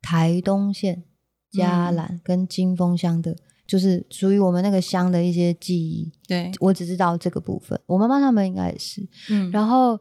[0.00, 1.04] 台东县
[1.50, 6.10] 嘉兰跟金峰乡的，就是属于我们那个乡的一些记忆。
[6.26, 9.06] 对我只知道这个部分，我妈妈他们应该也是。
[9.30, 10.00] 嗯，然后。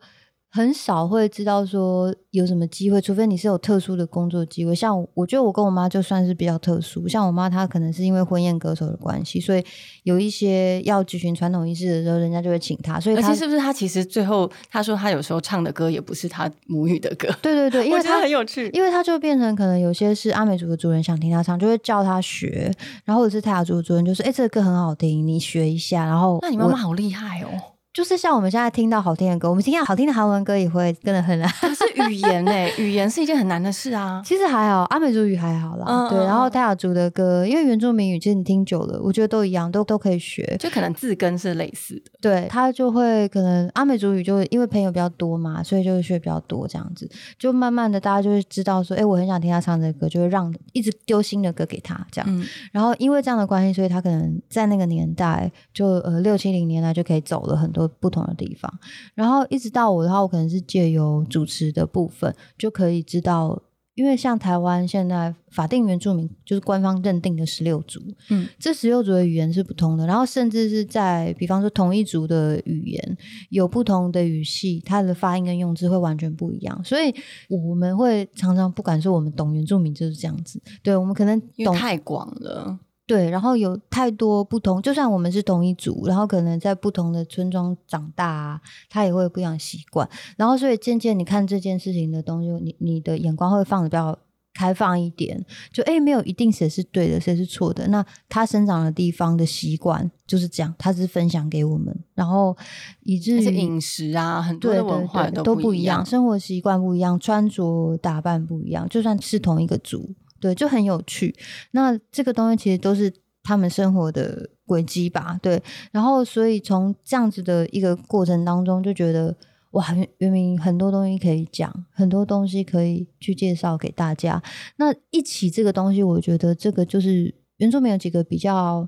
[0.56, 4.76] 很少会知道说有什么机会，除非你是有特殊的工作机会。
[4.76, 9.66] 像我觉得我跟我妈就算是比较特殊，像我妈她可能是因为婚宴歌手的关系，所以
[10.04, 13.00] 有一些要举行传统仪式的时候，人家就会请她。
[13.00, 17.28] 所以，而且是不是她其实最后她说她有时候唱的歌也不是她母语的歌？
[17.42, 22.72] 对对对， 因为她很有趣，因为她就变成可能有些是阿美族的族人想听她唱，就会叫她学，
[23.06, 27.73] 然后或者是泰雅族的族人就说：“哎，这个歌很好听，你学一下。”然后，那你妈妈好厉害哦。
[27.94, 31.48] 就是像我们现在听到好听的歌，我们听到好听的韩文歌也会跟着哼啊。
[31.48, 34.20] 是语言诶， 语言是一件很难的事啊。
[34.26, 36.10] 其实还好，阿美族语还好啦。
[36.10, 40.58] 对，然后泰雅族的歌，因为原住民语其实你听久了，我觉得都一样，都都可以学。
[40.60, 42.12] 就可能字根是类似的。
[42.20, 47.08] 对，他就会可能阿美族语就因为朋友比较多嘛，所以就会学比较多这样子。
[47.38, 52.46] 就慢慢的大家就会知道说，哎，我很想听他唱这个歌，就会让一直丢新的歌给他这样。
[52.72, 58.72] 然后因为这样的关系，所以他可能在那个年代，就呃六七零年代就可以走了很多不同的地方。
[59.14, 63.62] 然后一直到我的话，我可能是借由主持的部分就可以知道，
[63.96, 68.00] 因为像台湾现在法定原住民就是官方认定的十六族，
[68.32, 73.18] 嗯，这十六族的语言是不同的，然后甚至是在比方说同一族的语言
[73.50, 77.14] 有不同的语系，它的发音跟用字会完全不一样，所以
[77.50, 82.80] 我们会常常不敢说我们懂原住民就是这样子，对我们可能懂太广了。
[83.06, 90.08] 对，然后有太多不同，就算我们是同一组，然后可能在不同的村庄长大啊，他也会有不一样的习惯。
[90.38, 94.18] 然后所以渐渐你看这件事情的东西，你你的眼光会放的比较
[94.54, 97.88] 开放一点，就诶没有一定谁是对的，谁是错的。
[97.90, 102.56] 那他生长的地方的习惯就是这样，他是分享给我们，然后
[103.02, 106.06] 以至于饮食啊，很多对的文化都不样一样，。
[106.06, 110.14] 生活习惯不一样，穿着打扮不一样，就算是同一个族，
[110.44, 111.34] 对，就很有趣。
[111.72, 113.10] 那这个东西其实都是
[113.42, 115.64] 他们生活的轨迹吧，对。
[115.94, 119.34] 然后，所以从这样子的一个过程当中，就觉得
[119.72, 124.44] 哇，原原明很多东西可以讲，很多东西可以去介绍给大家。
[124.76, 128.86] 那一起这个东西，我觉得这个就是原住民有几个比较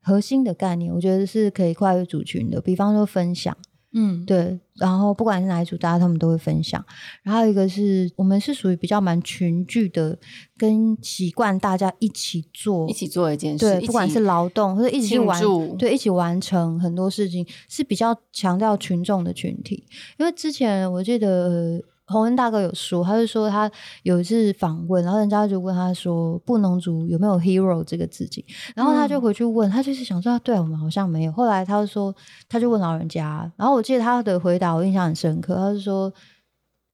[0.00, 3.54] 核心的概念，我觉得是可以跨越族群的，比方说分享。
[3.94, 6.84] 嗯，对，然后不管是哪一组，大家他们都会分享。
[7.22, 10.18] 然后一个是我们是属于比较蛮群聚的，
[10.58, 15.40] 跟习惯大家一起做，一起做一件事，对，不管是劳动或者一起去完，
[15.78, 19.84] 对，一起完成很多事情，是比较强调群众的群体。
[20.18, 21.80] 因为之前我记得。
[22.06, 23.70] 呃洪恩大哥有说，他就说他
[24.02, 28.44] 有一次访问，然后人家就问他说，布农族有没有 hero 这个字迹，
[28.76, 31.32] 然后他就回去问，他就是想说，啊对我们好像没有。
[31.32, 32.14] 后来他就说，
[32.48, 36.10] 他就问老人家，然后我记得他的回答我印象很深刻，他就说，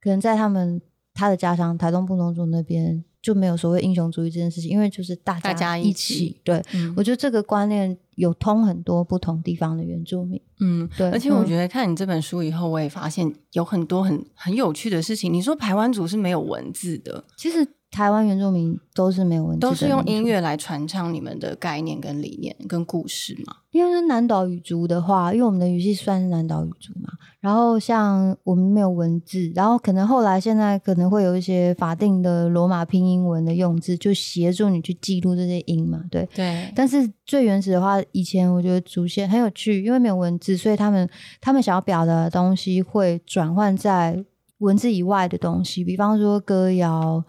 [0.01, 0.81] 可能在他们
[1.12, 10.40] 他的家乡台东布农族那边就没有所谓英雄主义这件事情，因为就是大大家一一起对，嗯我觉得这个观念有通很多不同地方的原住民。
[10.61, 15.33] 嗯，对而且我嗯觉得看你这本书以后，我也发现有很多很很有趣的事情。
[15.33, 23.57] 你说排湾族是没有文字的，其实台湾原住民都是没有问题都是用音乐来传唱你们的概念、跟理念、跟故事嘛。
[23.72, 36.29] 因为是南岛语族的话，因为我们的语系算是南岛语族嘛，然后像我们没有文字，然后可能后来现在可能会有一些法定的罗马拼音文的用字，就协助你去记录这些音嘛，对。
[36.35, 41.09] 对，但是最原始的话，以前我觉得祖先很有趣，因为没有文字，所以他们
[41.40, 44.24] 他们想要表达的东西会转换在
[44.59, 47.24] 文字以外的东西，比方说歌谣、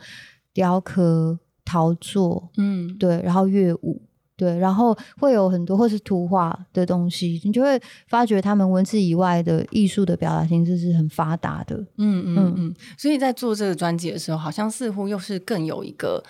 [0.53, 4.01] 雕刻、陶作，嗯，对，然后乐舞，
[4.35, 11.75] 对，然后会有很多或是图画的东西，你就会发觉他们文字以外的艺术的表达形式是很发达的。
[11.97, 16.23] 嗯嗯嗯嗯，所以在做这个专辑的时候，好像似乎又是更有一个，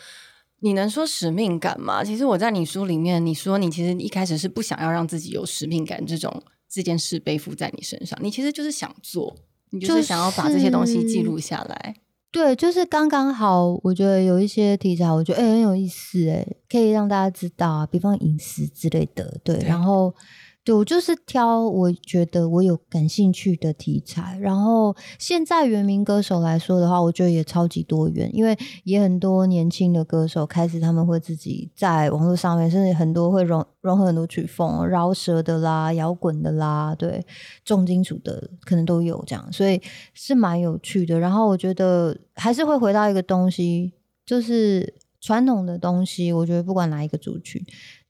[0.60, 2.04] 你能说使命感吗？
[2.04, 9.36] 其实我在你书里面，你说你其实一开始是不想要让自己有使命感这种这件事背负在你身上，你其实就是想做，
[9.72, 11.96] 你就就是想要把这些东西记录下来。
[12.32, 19.68] 对，就是刚刚好，我觉得有一些题材，我觉得哎、很有意思，哎，可以让大家知道啊，比方饮食之类的，对，对。
[19.68, 20.16] 然后
[20.64, 37.26] 对我就是挑我觉得我有感兴趣的题材，然后现在原名歌手来说的话，我觉得也超级多元，因为也很多年轻的歌手开始他们会自己在网络上面，甚至很多会融融合很多曲风，饶舌的啦、摇滚的啦，对，
[37.66, 39.82] 重金属的可能都有这样，所以
[40.14, 41.20] 是蛮有趣的。
[41.20, 43.94] 然后我觉得还是会回到一个东西，
[44.24, 46.32] 就是传统的东西。
[46.32, 47.60] 我觉得不管哪一个族群，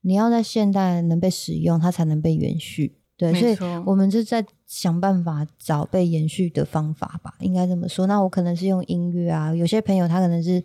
[0.01, 2.97] 你要在现代能被使用，它才能被延续。
[3.17, 8.07] 对，所以我们就在想办法找被延续的方法吧，应该这么说。
[8.07, 10.63] 那我可能是用音乐啊，有些朋友他可能是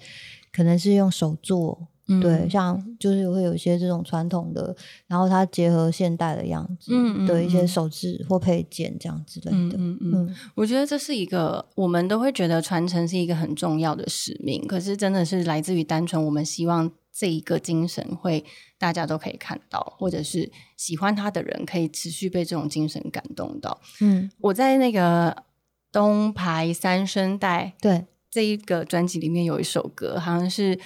[0.51, 4.75] 可能是用手做，嗯对，像就是会有一些这种传统的，
[5.07, 6.93] 然后它结合现代的样子
[7.27, 9.53] 的一些嗯手制或配件这样之类的。
[9.53, 18.45] 嗯嗯嗯，嗯我觉得这是一个我们都会觉得传承是一个很重要的使命，可是真的是来自于单纯我们希望这一个精神会
[18.79, 23.81] 大家都可以看到，或者是喜欢他的人可以持续被这种精神感动到。
[24.01, 25.45] 嗯，我在那个
[25.91, 30.79] 东排三声带对，这一个专辑里面有一首歌，好像是。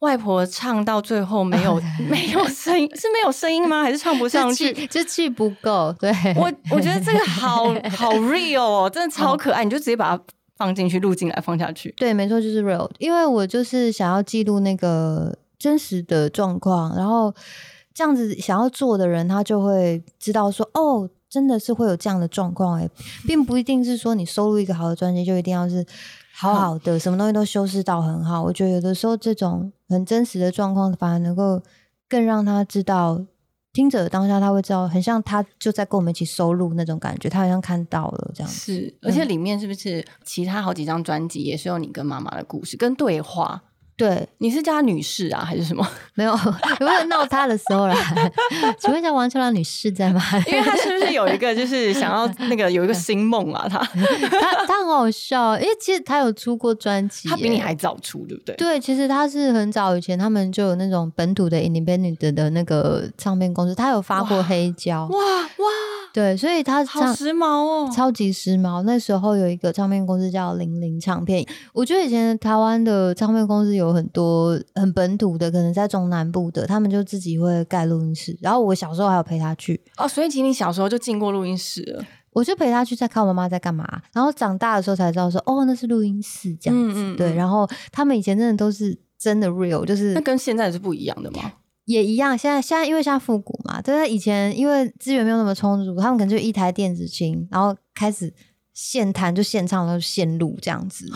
[0.00, 1.78] 外婆唱到最后没有
[2.08, 3.82] 没有声音，是没有声音吗？
[3.82, 4.72] 还是唱不上去？
[4.72, 10.24] 气就气不够，对我我觉得这个好 好 real 哦，真的超可爱，你就直接把它
[10.56, 11.94] 放进去录进来放下去。
[11.98, 12.90] 对，没错，就是 real。
[12.98, 17.32] 因为我就是想要记录那个真实的状况，然后
[17.94, 22.90] 这样子想要做的人，他就会知道说，哦，真的是会有这样的状况哎，
[23.26, 25.86] 并不一定是说你收录一个好的专辑就一定要是
[26.34, 28.42] 好好的，什么东西都修饰到很好。
[28.42, 31.62] 我觉得有的时候这种很真实的状况，反而能够
[32.08, 33.24] 更让他知道。
[33.72, 38.58] 听者当下他会知道，很像他就在跟我们一起收录那种感觉，他好像看到了这样子。
[38.58, 43.62] 是，而且里面是不是其他好几张专辑也是有你跟妈妈的故事跟对话？
[44.00, 45.86] 对，你是叫她女士啊，还是什么？
[46.14, 46.32] 没有
[46.80, 47.94] 有没有闹他的时候啦？
[48.80, 50.20] 请问一下，王秋兰女士在吗？
[50.48, 53.66] 因为她是不是有一个就是想要那个有一个新梦啊？
[53.68, 58.54] 她她她很好笑，因为其实她有出过专辑，她比你还早出，对不对？
[58.56, 65.66] 对，其实她是很早以前，他们就有那种本土的 independent 的那个唱片公司，她有发过黑胶，哇哇，
[66.12, 67.90] 对，所以他好时髦哦！
[67.94, 68.82] 超级时髦。
[68.82, 78.36] 那时候有一个唱片公司叫零零唱片，我觉得以前台湾的唱片公司有很多很本土的，可能在中南部的，他们就自己会盖录音室。
[78.40, 83.86] 然后我小时候还有陪他去，哦，所以其实你小时候就进过录音室了，我就陪他去在看我妈妈在干嘛。
[84.12, 87.16] 然后长大的时候才知道说，哦，那是录音室这样子。
[87.16, 91.52] 对，嗯嗯嗯然后他们以前真的都是真的 real，就是那跟现在是不一样的吗？
[91.90, 98.32] 也一样，现在现在因为现在复古嘛，对，以前因为资源没有那么充足，他们可能就一台电子琴，然后开始
[98.72, 101.10] 现弹就现唱，然后现录这样子，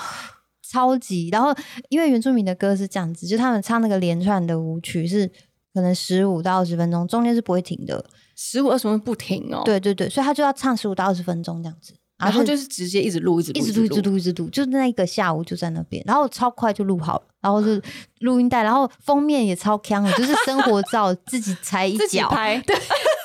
[0.69, 1.29] 超级。
[1.31, 1.55] 然后
[1.89, 5.31] 因为原住民的歌是这样子，就他们唱那个连串的舞曲是
[5.73, 8.05] 可能十五到二十分钟，中间是不会停的。
[8.37, 17.81] 十五二十分不停哦，，对对对，所以他就要唱十五到二十分钟这样子，然后就是直接一直录，一直一直录，一直录，一直录，就是那一个下午就在那边，然后超快就录好了，然后是
[18.21, 22.59] 录音带，然后封面也超强的，就是生活照自己裁一自己脚，拍。
[22.67, 22.75] 对，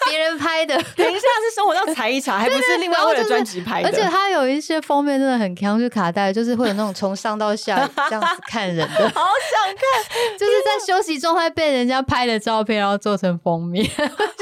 [0.10, 3.88] 别人拍的， 等一下是生活要裁一查，还不是另外为了专辑拍的。
[3.88, 7.76] 而且它有一些封面真的很强，就是卡带，就是会有那种从上到下
[8.10, 13.86] 这样子看人的， 好想看， 就是在休息状态被人家拍的照片，然后做成封面。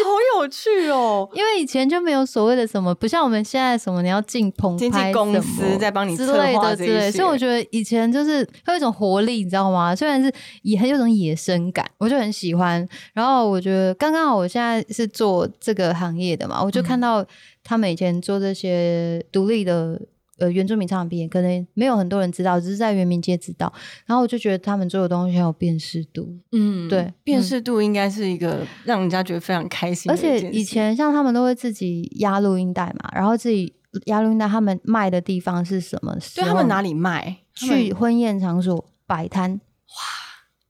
[0.07, 1.27] 好有趣哦！
[1.33, 9.93] 因为以前就没有所谓的什么，不像我们现在什么你要进棚经纪拍公司在帮你之策类的之类所以我觉得以前就是会有一种活力，你知道吗？
[9.95, 12.87] 虽然是也很有种野生感，我就很喜欢。
[13.13, 17.25] 然后我觉得刚刚好，我现在是做这个行业的嘛，我就嗯看到
[17.63, 20.01] 他们以前做这些独立的。
[20.39, 23.73] 呃，原住民唱片可能没有很多人知道，只是在原民街知道。
[24.05, 30.15] 然后我就觉得他们做的东西很有辨识度，嗯对辨识度应该是一个让人家觉得非常开心而。
[30.15, 33.73] 且以前像他们都会自己压录音带嘛，然后自己
[34.05, 36.15] 压录音带，他们卖的地方是什么？
[36.35, 37.37] 对他们哪里卖？
[37.55, 39.59] 去婚宴场所摆摊，哇，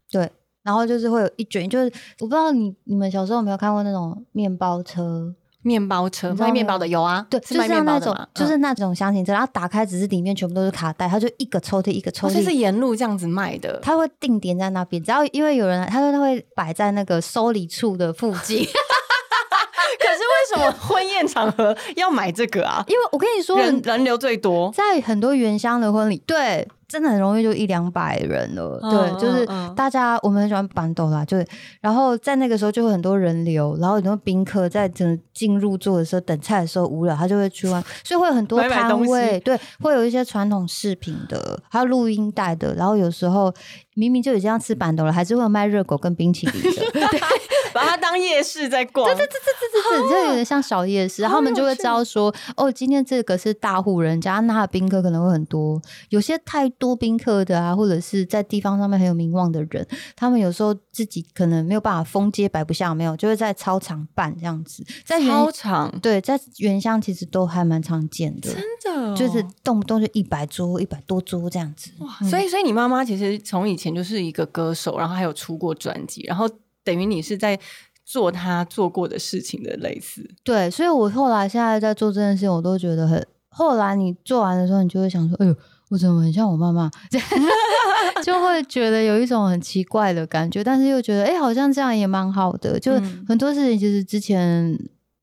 [0.10, 0.32] 对，
[0.68, 1.86] 然后就是会有一卷，就是
[2.20, 13.80] 我不知道你你们小时候有没有看过那种面包车，面包车卖面包的有啊，对，是卖就是像那种就是那种箱型车，然后打开只是里面全部都是卡带，它就一个抽屉一个抽哦，屉，就是沿路这样子卖的。
[13.82, 18.60] 它会定点在那边，只要因为有人来，他说他会摆在那个收礼处的附近，
[20.00, 22.84] 可是为什么婚宴场合要买这个啊？
[22.88, 28.80] 因为我跟你说，人人流最多，在很多原乡的婚礼，对，真的很容易就一两百人了。
[28.82, 31.46] 嗯对，就是大家我们很喜欢板斗啦，就是。
[31.82, 43.54] 然后在那个时候就会很多人流，然后很多宾客在整进入座的时候等菜的时候无聊，他就会去玩， 所以会有很多摊买买东位，对，会有一些传统饰品的，还有录音带的，然后有时候
[43.98, 46.82] 明明就已经要吃板豆了，还是会有卖热狗跟冰淇淋的。
[47.74, 49.06] 把它当夜市在逛。
[49.08, 55.80] 对对对，对对对，就有点像小夜市，然后他们就会知道说，哦，今天这个是大户人家，那他宾客可能会很多，
[56.10, 59.86] 有些太多宾客的啊，或者是在地方上面很有名望的人，
[60.16, 71.92] 他们有时候自己可能没有办法封街摆不下，没有就会在操场办这样子，在操场，对，在原乡其实都还蛮常见的，真的哦就是动不动就一百桌、一百多桌这样子。
[72.00, 76.50] 哇，所以所以你妈妈其实从以前就是一个歌手，然后还有出过专辑，然后
[76.84, 77.60] 等于你是在
[78.04, 80.28] 做她做过的事情的类似。
[80.44, 83.24] 对，所以我后来现在在做这件事情，我都觉得很。
[83.50, 85.56] 后来你做完的时候，你就会想说：“哎呦，
[85.90, 86.90] 我怎么很像我妈妈？”
[88.24, 92.80] 就会觉得有一种很奇怪的感觉，但是又觉得，哎、好像这样也蛮好的。
[92.80, 94.78] 就嗯很多事情，其实之前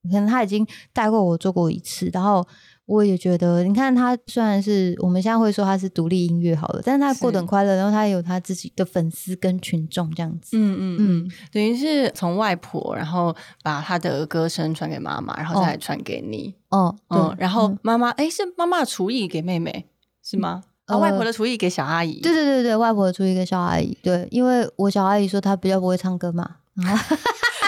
[0.04, 2.46] 可能他已经带过我做过一次，然后
[2.86, 10.56] 我也觉得，你看他虽然是我们现在会说他是独立音乐好了，但是他过得很快乐，然后他也有他自己的粉丝跟群众这样子。
[10.56, 16.54] 嗯嗯嗯，等于是从外婆，然后把她的歌声传给妈妈，然后再传给你。
[16.70, 19.86] 哦，对，嗯，然后嗯妈妈，哎，是妈妈的厨艺给妹妹
[20.24, 20.62] 是吗？
[20.86, 22.20] 啊，呃外婆的厨艺给小阿姨。
[22.20, 26.56] 对对对对，外婆的厨艺给小阿姨，对，因为我小阿姨说她比较不会唱歌嘛，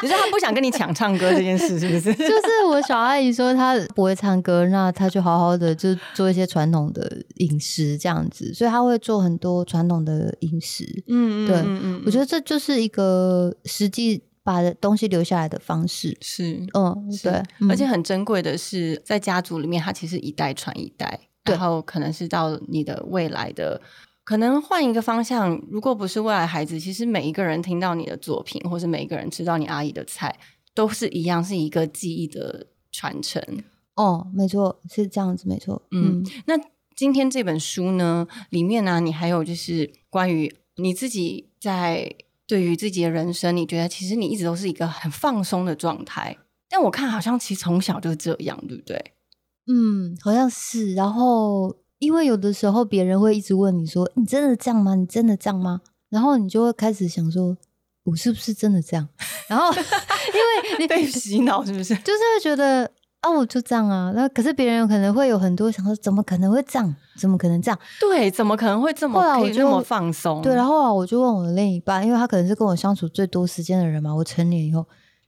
[0.03, 2.13] 你说她不想跟你抢唱歌这件事，是不是？
[2.17, 11.05] 就是我小阿姨说她不会唱歌，那她就好好的就做一些传统的饮食这样子，所以她会做很多传统的饮食。
[11.09, 16.17] 嗯对嗯我觉得这就是一个实际把东西留下来的方式。
[16.21, 16.61] 是。
[16.75, 23.81] 嗯，是对，而且嗯很珍贵的是，在家族里面，它其实一代传一代，对然后可能是到你的未来的，
[24.25, 25.61] 可能换一个方向。
[25.71, 30.39] 如果不是未来孩子，其实每一个人听到你的作品，或是每一个人吃到你阿姨的菜，
[30.75, 33.43] 都是一样，是一个记忆的传承。
[33.95, 35.81] 哦，没错，是这样子，没错。
[35.91, 36.55] 嗯嗯，那
[36.95, 42.15] 今天这本书呢，里面呢、你还有就是关于你自己在
[42.47, 46.37] 对于自己的人生，你觉得其实你一直都是一个很放松的状态，
[46.69, 49.13] 但我看好像其实从小就是这样，对不对？
[49.69, 50.95] 嗯，好像是。
[50.95, 54.95] 然后，因为有的时候别人会一直问你说：“你真的这样吗？
[54.95, 57.57] 你真的这样吗？”然后你就会开始想说
[58.05, 59.09] ：“我是不是真的这样？”
[59.49, 61.95] 然后，因为你被洗脑是不是？
[62.03, 62.91] 就是会觉得
[63.21, 64.13] 啊，我就这样啊。
[64.15, 66.95] 那可是别人可能会有很多想说：“怎么可能会这样？
[67.19, 69.21] 怎么可能这样？”对，怎么可能会这么？
[69.21, 70.41] 后来我就这么放松。
[70.43, 74.15] 对，然后啊我就问我的另一半，因为他可能是跟我相处最多时间的人嘛。
[74.15, 74.87] 我成年以后。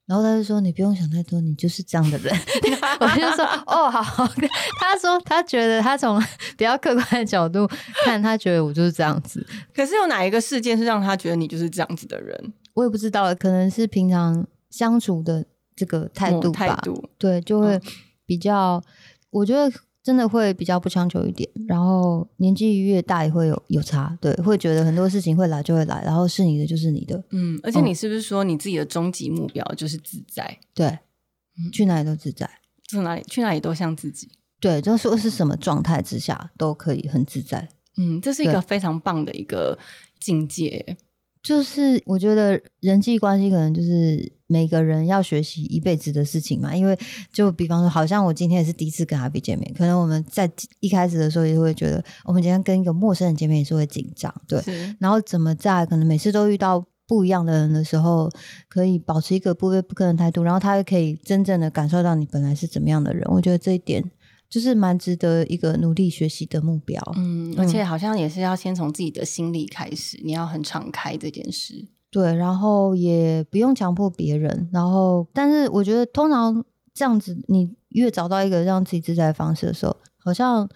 [0.09, 2.35] 然后他就说：“你不用想太多，你就是这样的人。
[2.99, 4.27] ”我就说：“哦，好。”
[4.81, 6.19] 他说：“他觉得他从
[6.57, 7.69] 比较客观的角度
[8.05, 9.47] 看，他觉得我就是这样子。
[9.75, 12.55] 可是有哪一个事件是让他觉得你就是这样子的人？
[12.73, 15.45] 我也不知道，可能是平常相处的
[15.77, 16.81] 这个态度吧。
[17.19, 17.79] 对，就会
[18.25, 18.83] 比较，
[19.31, 19.71] 我觉得。”
[20.09, 30.59] 真的会比较不强求一点，然后年纪越大也会有有差，对，会觉得很多事情会来就会来，然后是你的就是你的，嗯，而且你是不是说你自己的终极目标就是自在？
[30.73, 30.99] 对，
[31.75, 32.49] 去哪里都自在，
[32.89, 39.79] 去哪里去哪里都像自己，对，就说是什么状态之下都可以很自在，嗯，这是一个非常棒的一个
[40.19, 40.97] 境界。
[41.43, 46.99] 就是我觉得人际关系可能就是每个人要学习一辈子的事情嘛，因为
[47.33, 54.61] 就比方说，好像我今天也是第一次跟阿比见面，可能我们在一开始的时候也会觉得，我们今天跟一个陌生人见面也是会紧张，对。
[54.99, 58.29] 然后怎么在可能每次都遇到不一样的人的时候，
[58.69, 64.03] 可以保持一个不卑不亢的态度，然后他可以真正的感受到你本来是怎么样的人，我觉得这一点。
[64.51, 80.69] 就是蛮值得一个努力学习的目标，嗯，而且好像也是要先从自己的心里开始，你要很敞开这件事，对，然后也不用强迫别人，然后，但是我觉得通常这样子，你越找到一个让自己自在的方式的时候，好像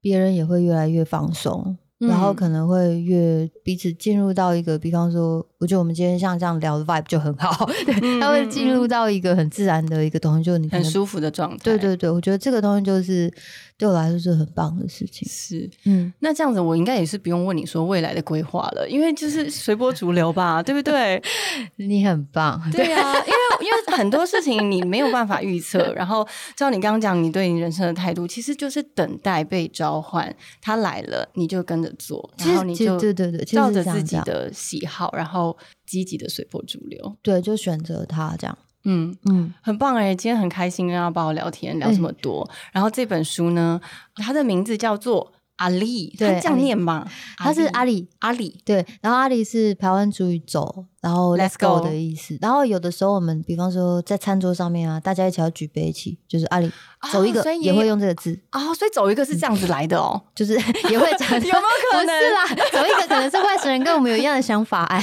[0.00, 1.76] 别人也会越来越放松。
[1.98, 11.58] 然后可能会越彼此进入到一个，比方说，我觉得我们今天像这样聊的 vibe 就很好，对，它会进入到一个很自然的一个东西，就是你很舒服的状态。
[11.62, 13.32] 对对对，我觉得这个东西就是
[13.76, 15.28] 对我来说是很棒的事情。
[15.28, 21.22] 是，嗯，那这样子我应该也是不用问你说未来的规划了，因为就是随波逐流吧，对不对？
[21.76, 31.90] 你很棒，对啊，因为因为很多事情你没有办法预测，然后照你刚刚讲，你对你人生的态度其实就是等待被召唤，他来了你就跟着。
[31.98, 35.49] 做，然后你就对对对，照着自己的喜好，然后
[35.86, 42.48] 积极的随波逐流，对，就选择他这样，嗯嗯，很棒哎，今天很开心跟阿宝聊天，聊这么多。
[42.72, 43.80] 然后这本书呢，
[44.16, 45.32] 它的名字叫做。
[45.60, 47.06] 阿里，对，这样念嘛？
[47.36, 48.84] 他是阿里，阿里，对。
[49.02, 52.38] 然后阿里是台湾主语走，然后 Let's go 的意思。
[52.40, 56.72] 然后有的时候我们，比方说在餐桌上面啊，大家一起要举杯一起，就是阿里
[57.12, 58.72] 走一个，也会用这个字啊。
[58.72, 60.54] 所以走一个是这样子来的哦， 就是
[60.90, 61.28] 也会讲。
[61.36, 62.06] 有没有可能？
[62.06, 64.84] 不是啦，走一个可能是外省人跟我们有一样的想法。
[64.84, 64.98] 哎，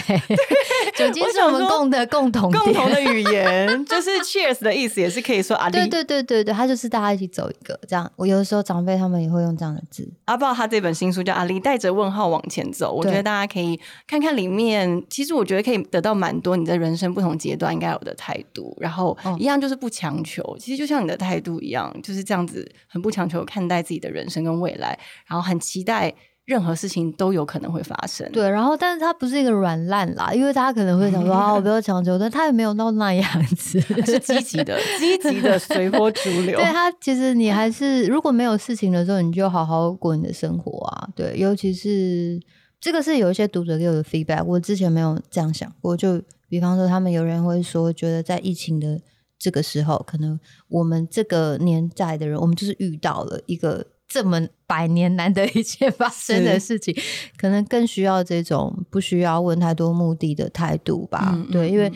[0.97, 5.74] 酒精是我们共的共同共同的语言，就是 Cheers 的意思也是可以说阿里。
[5.74, 8.10] 对对对对对，他就是大家一起走一个这样。
[8.16, 10.08] 我有的时候长辈他们也会用这样的字。
[10.26, 10.53] 阿宝。
[10.53, 15.03] 他这本新书叫《阿里带着问号往前走》，我觉得大家可以看看里面。
[15.09, 18.75] 其实我觉得可以得到蛮多你在人生不同阶段应该有的态度。
[18.79, 26.13] 然后一样就是不强求，其实就像你的态度一样，就是这样子很不强求看待自己的人生跟未来，然后很期待。
[26.47, 28.49] 任何事情都有可能会发生，对。
[28.49, 36.57] 然后，但是他不是一个软烂啦，因为大家可能会想说 啊，我不要强求，但他也没有到那样子，是积极的， 积极的随波逐流。
[36.57, 41.09] 对他，其实你还是如果没有事情的时候，你就好好过你的生活啊。
[41.13, 42.39] 对，尤其是
[42.79, 45.97] 这个是有一些读者给我的 feedback，我之前没有这样想过。
[45.97, 49.01] 就比方说，他们有人会说，觉得在疫情的
[49.37, 50.39] 这个时候，可能
[50.69, 53.85] 我们这个年代的人，我们就是遇到了一个。
[54.08, 56.95] 这么百年难得一见发生的事情，
[57.38, 61.38] 可能更需要这种不需要问太多目的的态度吧。
[61.51, 61.91] 对，因为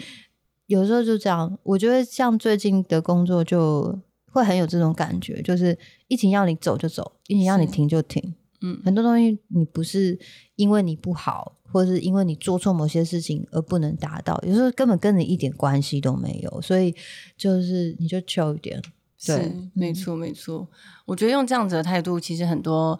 [0.68, 3.98] 有时候就这样，我觉得像最近的工作就
[4.32, 8.34] 会很有这种感觉，就是疫情要你走就走，疫情要你停就停。
[8.62, 10.20] 嗯，很多东西你不是
[10.56, 16.94] 因为你不好，或者是因为你做错某些事情而不能达到，有时候根本跟你一点关系都没有，所以
[17.36, 18.82] 就是你就求一点。
[19.24, 20.68] 是，没错，没错。
[21.06, 23.00] 我觉得用这样子的态度，其实很多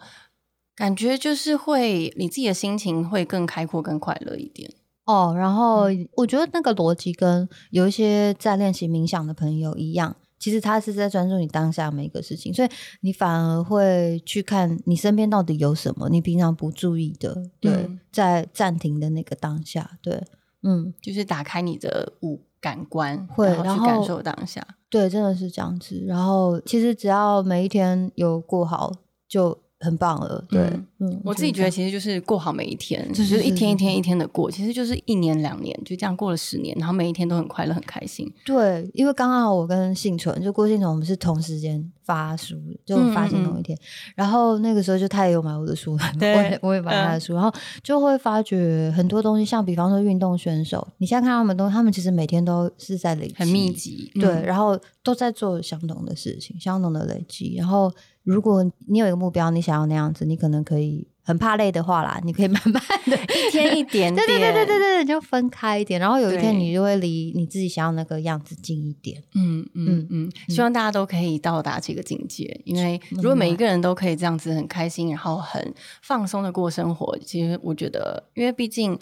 [0.76, 4.72] 感觉就是会，你自己的心情会更开阔、更快乐一点。
[5.04, 12.68] 哦，然后我觉得那个逻辑跟有一些在练习冥想的朋友一样，其实他是在专注你当下每一个事情，所以
[13.00, 17.50] 你反而会去看你身边到底有什么，你平常不注意的。
[17.58, 20.22] 对，在暂停的那个当下，对，
[20.62, 24.66] 嗯，就是打开你的五感官，会然后去感受当下。
[24.88, 26.02] 对，真的是这样子。
[26.06, 28.92] 然后其实只要每一天有过好，
[29.28, 30.44] 就很棒了。
[30.48, 38.32] 对，嗯嗯，我自己觉得其实就是过好每一天，就是是一天一天一天的过，其实就是一年两年就这样过了十年，然后每一天都很快乐很开心。
[38.44, 42.56] 对，因为刚好我跟幸存，就郭幸存，我们是同时间发书，
[42.86, 43.76] 就发行同一天。
[44.14, 47.52] 然后那个时候就他也有买我的书， 我也我也买他的书，然后
[47.82, 57.56] 就会发觉很多东西，像比方说运动选手，你现在看他们东西，他们其实每天都是在累积，很密集，对，嗯然后都在做相同的事情，相同的累积。
[57.56, 57.92] 然后，
[58.24, 66.00] 如果你有一个目标，你想要那样子，你可能可以很怕累的话啦，你可以慢慢的， 一天一点 点，对对对对对对，你就分开一点。
[66.00, 69.22] 然后有一天，你就会离你自己想要那个样子近一点。
[69.34, 78.96] 嗯嗯嗯，希望大家都可以到达这个境界，因为如果每一个人都可以这样子很开心，然后很放松的过生活，其实我觉得，因为毕竟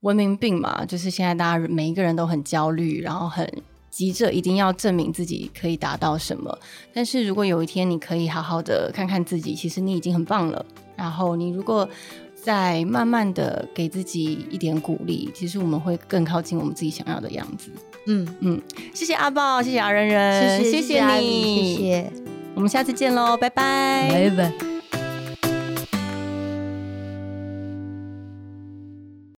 [0.00, 3.44] 文明病嘛，就是现在大家每一个人都很焦虑，然后很
[3.92, 6.58] 急着一定要证明自己可以达到什么。
[6.92, 10.64] 但是如果有一天你可以好好的看看自己，其实你已经很棒了。
[10.96, 11.88] 然后你如果
[12.34, 17.70] 再慢慢的给自己一点鼓励，其实我们会更靠近我们自己想要的样子。
[18.06, 18.60] 嗯，嗯，
[18.94, 22.12] 谢谢阿豹，谢谢阿仁仁，谢谢你，谢谢，
[22.54, 24.71] 我们下次见喽，拜拜，拜拜。